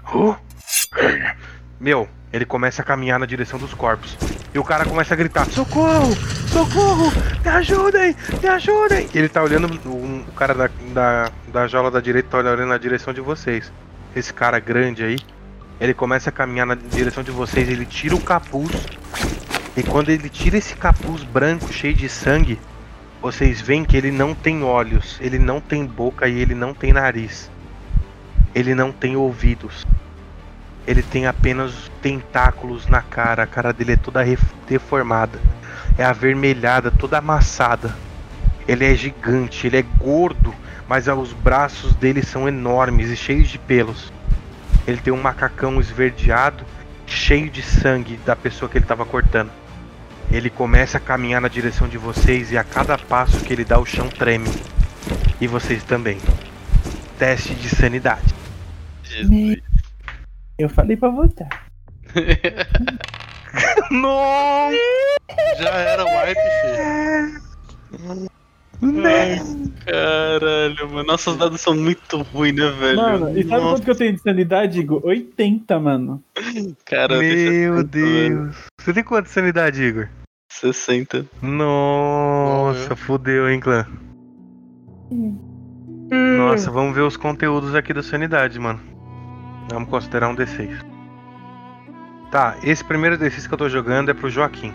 [1.81, 4.17] Meu, ele começa a caminhar na direção dos corpos.
[4.55, 6.15] E o cara começa a gritar: Socorro!
[6.49, 7.13] Socorro!
[7.45, 8.17] Me ajudem!
[8.43, 9.09] Me ajudem!
[9.13, 9.67] E ele tá olhando.
[9.89, 13.73] um- o cara da, da, da jaula da direita tá olhando na direção de vocês.
[14.15, 15.19] Esse cara grande aí.
[15.81, 17.69] Ele começa a caminhar na direção de vocês.
[17.69, 18.71] Ele tira o capuz.
[19.77, 22.61] E quando ele tira esse capuz branco cheio de sangue,
[23.21, 26.93] vocês veem que ele não tem olhos, ele não tem boca e ele não tem
[26.93, 27.51] nariz.
[28.55, 29.87] Ele não tem ouvidos.
[30.87, 34.21] Ele tem apenas tentáculos na cara, a cara dele é toda
[34.69, 35.39] deformada.
[35.99, 37.95] É avermelhada, toda amassada.
[38.69, 40.55] Ele é gigante, ele é gordo,
[40.89, 44.13] mas os braços dele são enormes e cheios de pelos.
[44.87, 46.65] Ele tem um macacão esverdeado,
[47.07, 49.51] cheio de sangue da pessoa que ele estava cortando.
[50.31, 53.79] Ele começa a caminhar na direção de vocês e a cada passo que ele dá
[53.79, 54.51] o chão treme.
[55.41, 56.19] E vocês também.
[57.19, 58.44] Teste de sanidade.
[59.23, 59.63] Me-
[60.59, 61.67] Eu falei pra votar.
[63.91, 64.77] Nossa!
[65.59, 68.31] Já era wipe, filho.
[69.85, 71.07] Caralho, mano.
[71.07, 72.97] Nossos dados são muito ruins, né, velho?
[72.97, 75.01] Mano, e sabe Nossa, quanto que eu tenho de sanidade, Igor?
[75.05, 76.23] 80, mano.
[76.85, 77.83] cara, Meu.
[77.85, 78.57] Deus.
[78.81, 80.09] Você tem quanto de sanidade, Igor?
[80.51, 81.27] 60.
[81.43, 82.97] Nossa, Morreu.
[82.97, 83.87] fudeu, hein, clã.
[86.39, 88.81] Nossa, vamos ver os conteúdos aqui da sanidade, mano.
[89.71, 90.71] Vamos considerar um D6.
[92.31, 94.73] Tá, esse primeiro D6 que eu tô jogando é pro Joaquim.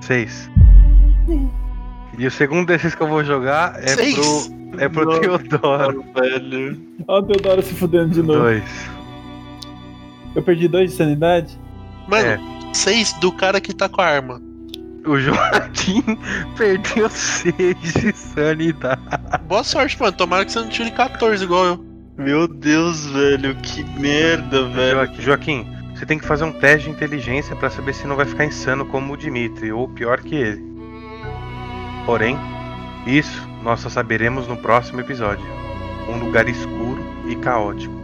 [0.00, 0.50] 6.
[2.18, 4.14] E o segundo D6 que eu vou jogar é Seis?
[4.14, 4.60] pro.
[4.80, 5.20] É pro Nossa.
[5.20, 6.04] Teodoro.
[6.14, 6.80] velho.
[7.08, 8.40] Ó o Teodoro se fudendo de novo.
[8.40, 8.62] 2.
[10.36, 11.58] Eu perdi dois de sanidade.
[12.06, 12.40] Mano, É.
[12.72, 14.40] seis do cara que tá com a arma.
[15.04, 16.02] O Joaquim
[16.56, 19.00] perdeu 6 de sanidade.
[19.48, 20.12] Boa sorte, mano.
[20.12, 21.89] Tomara que você não tire 14 igual eu.
[22.20, 24.98] Meu Deus, velho, que merda, velho.
[24.98, 28.26] Joaquim, Joaquim, você tem que fazer um teste de inteligência pra saber se não vai
[28.26, 30.62] ficar insano como o Dimitri, ou pior que ele.
[32.04, 32.36] Porém,
[33.06, 35.46] isso nós só saberemos no próximo episódio.
[36.10, 37.94] Um lugar escuro e caótico,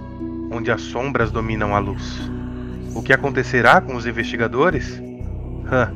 [0.50, 2.18] onde as sombras dominam a luz.
[2.94, 4.98] O que acontecerá com os investigadores?
[5.70, 5.92] Hã.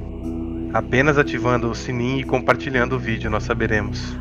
[0.74, 4.14] Apenas ativando o sininho e compartilhando o vídeo nós saberemos.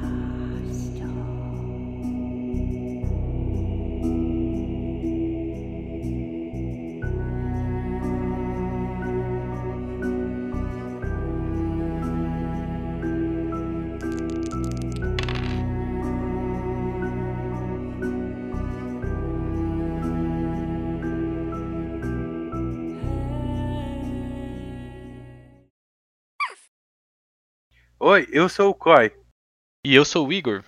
[28.20, 29.14] Oi, eu sou o Koi.
[29.86, 30.62] E eu sou o Igor.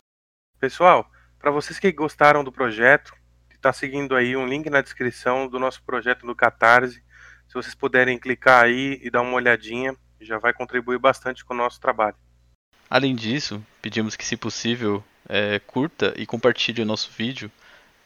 [0.57, 3.13] Pessoal, para vocês que gostaram do projeto,
[3.53, 7.03] está seguindo aí um link na descrição do nosso projeto do Catarse.
[7.49, 11.57] Se vocês puderem clicar aí e dar uma olhadinha, já vai contribuir bastante com o
[11.57, 12.15] nosso trabalho.
[12.89, 17.51] Além disso, pedimos que, se possível, é, curta e compartilhe o nosso vídeo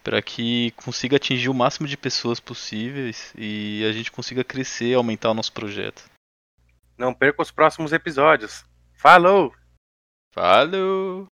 [0.04, 4.96] para que consiga atingir o máximo de pessoas possíveis e a gente consiga crescer e
[4.96, 6.04] aumentar o nosso projeto.
[6.98, 8.66] Não perca os próximos episódios.
[9.06, 9.54] Falou!
[10.34, 11.28] Falou!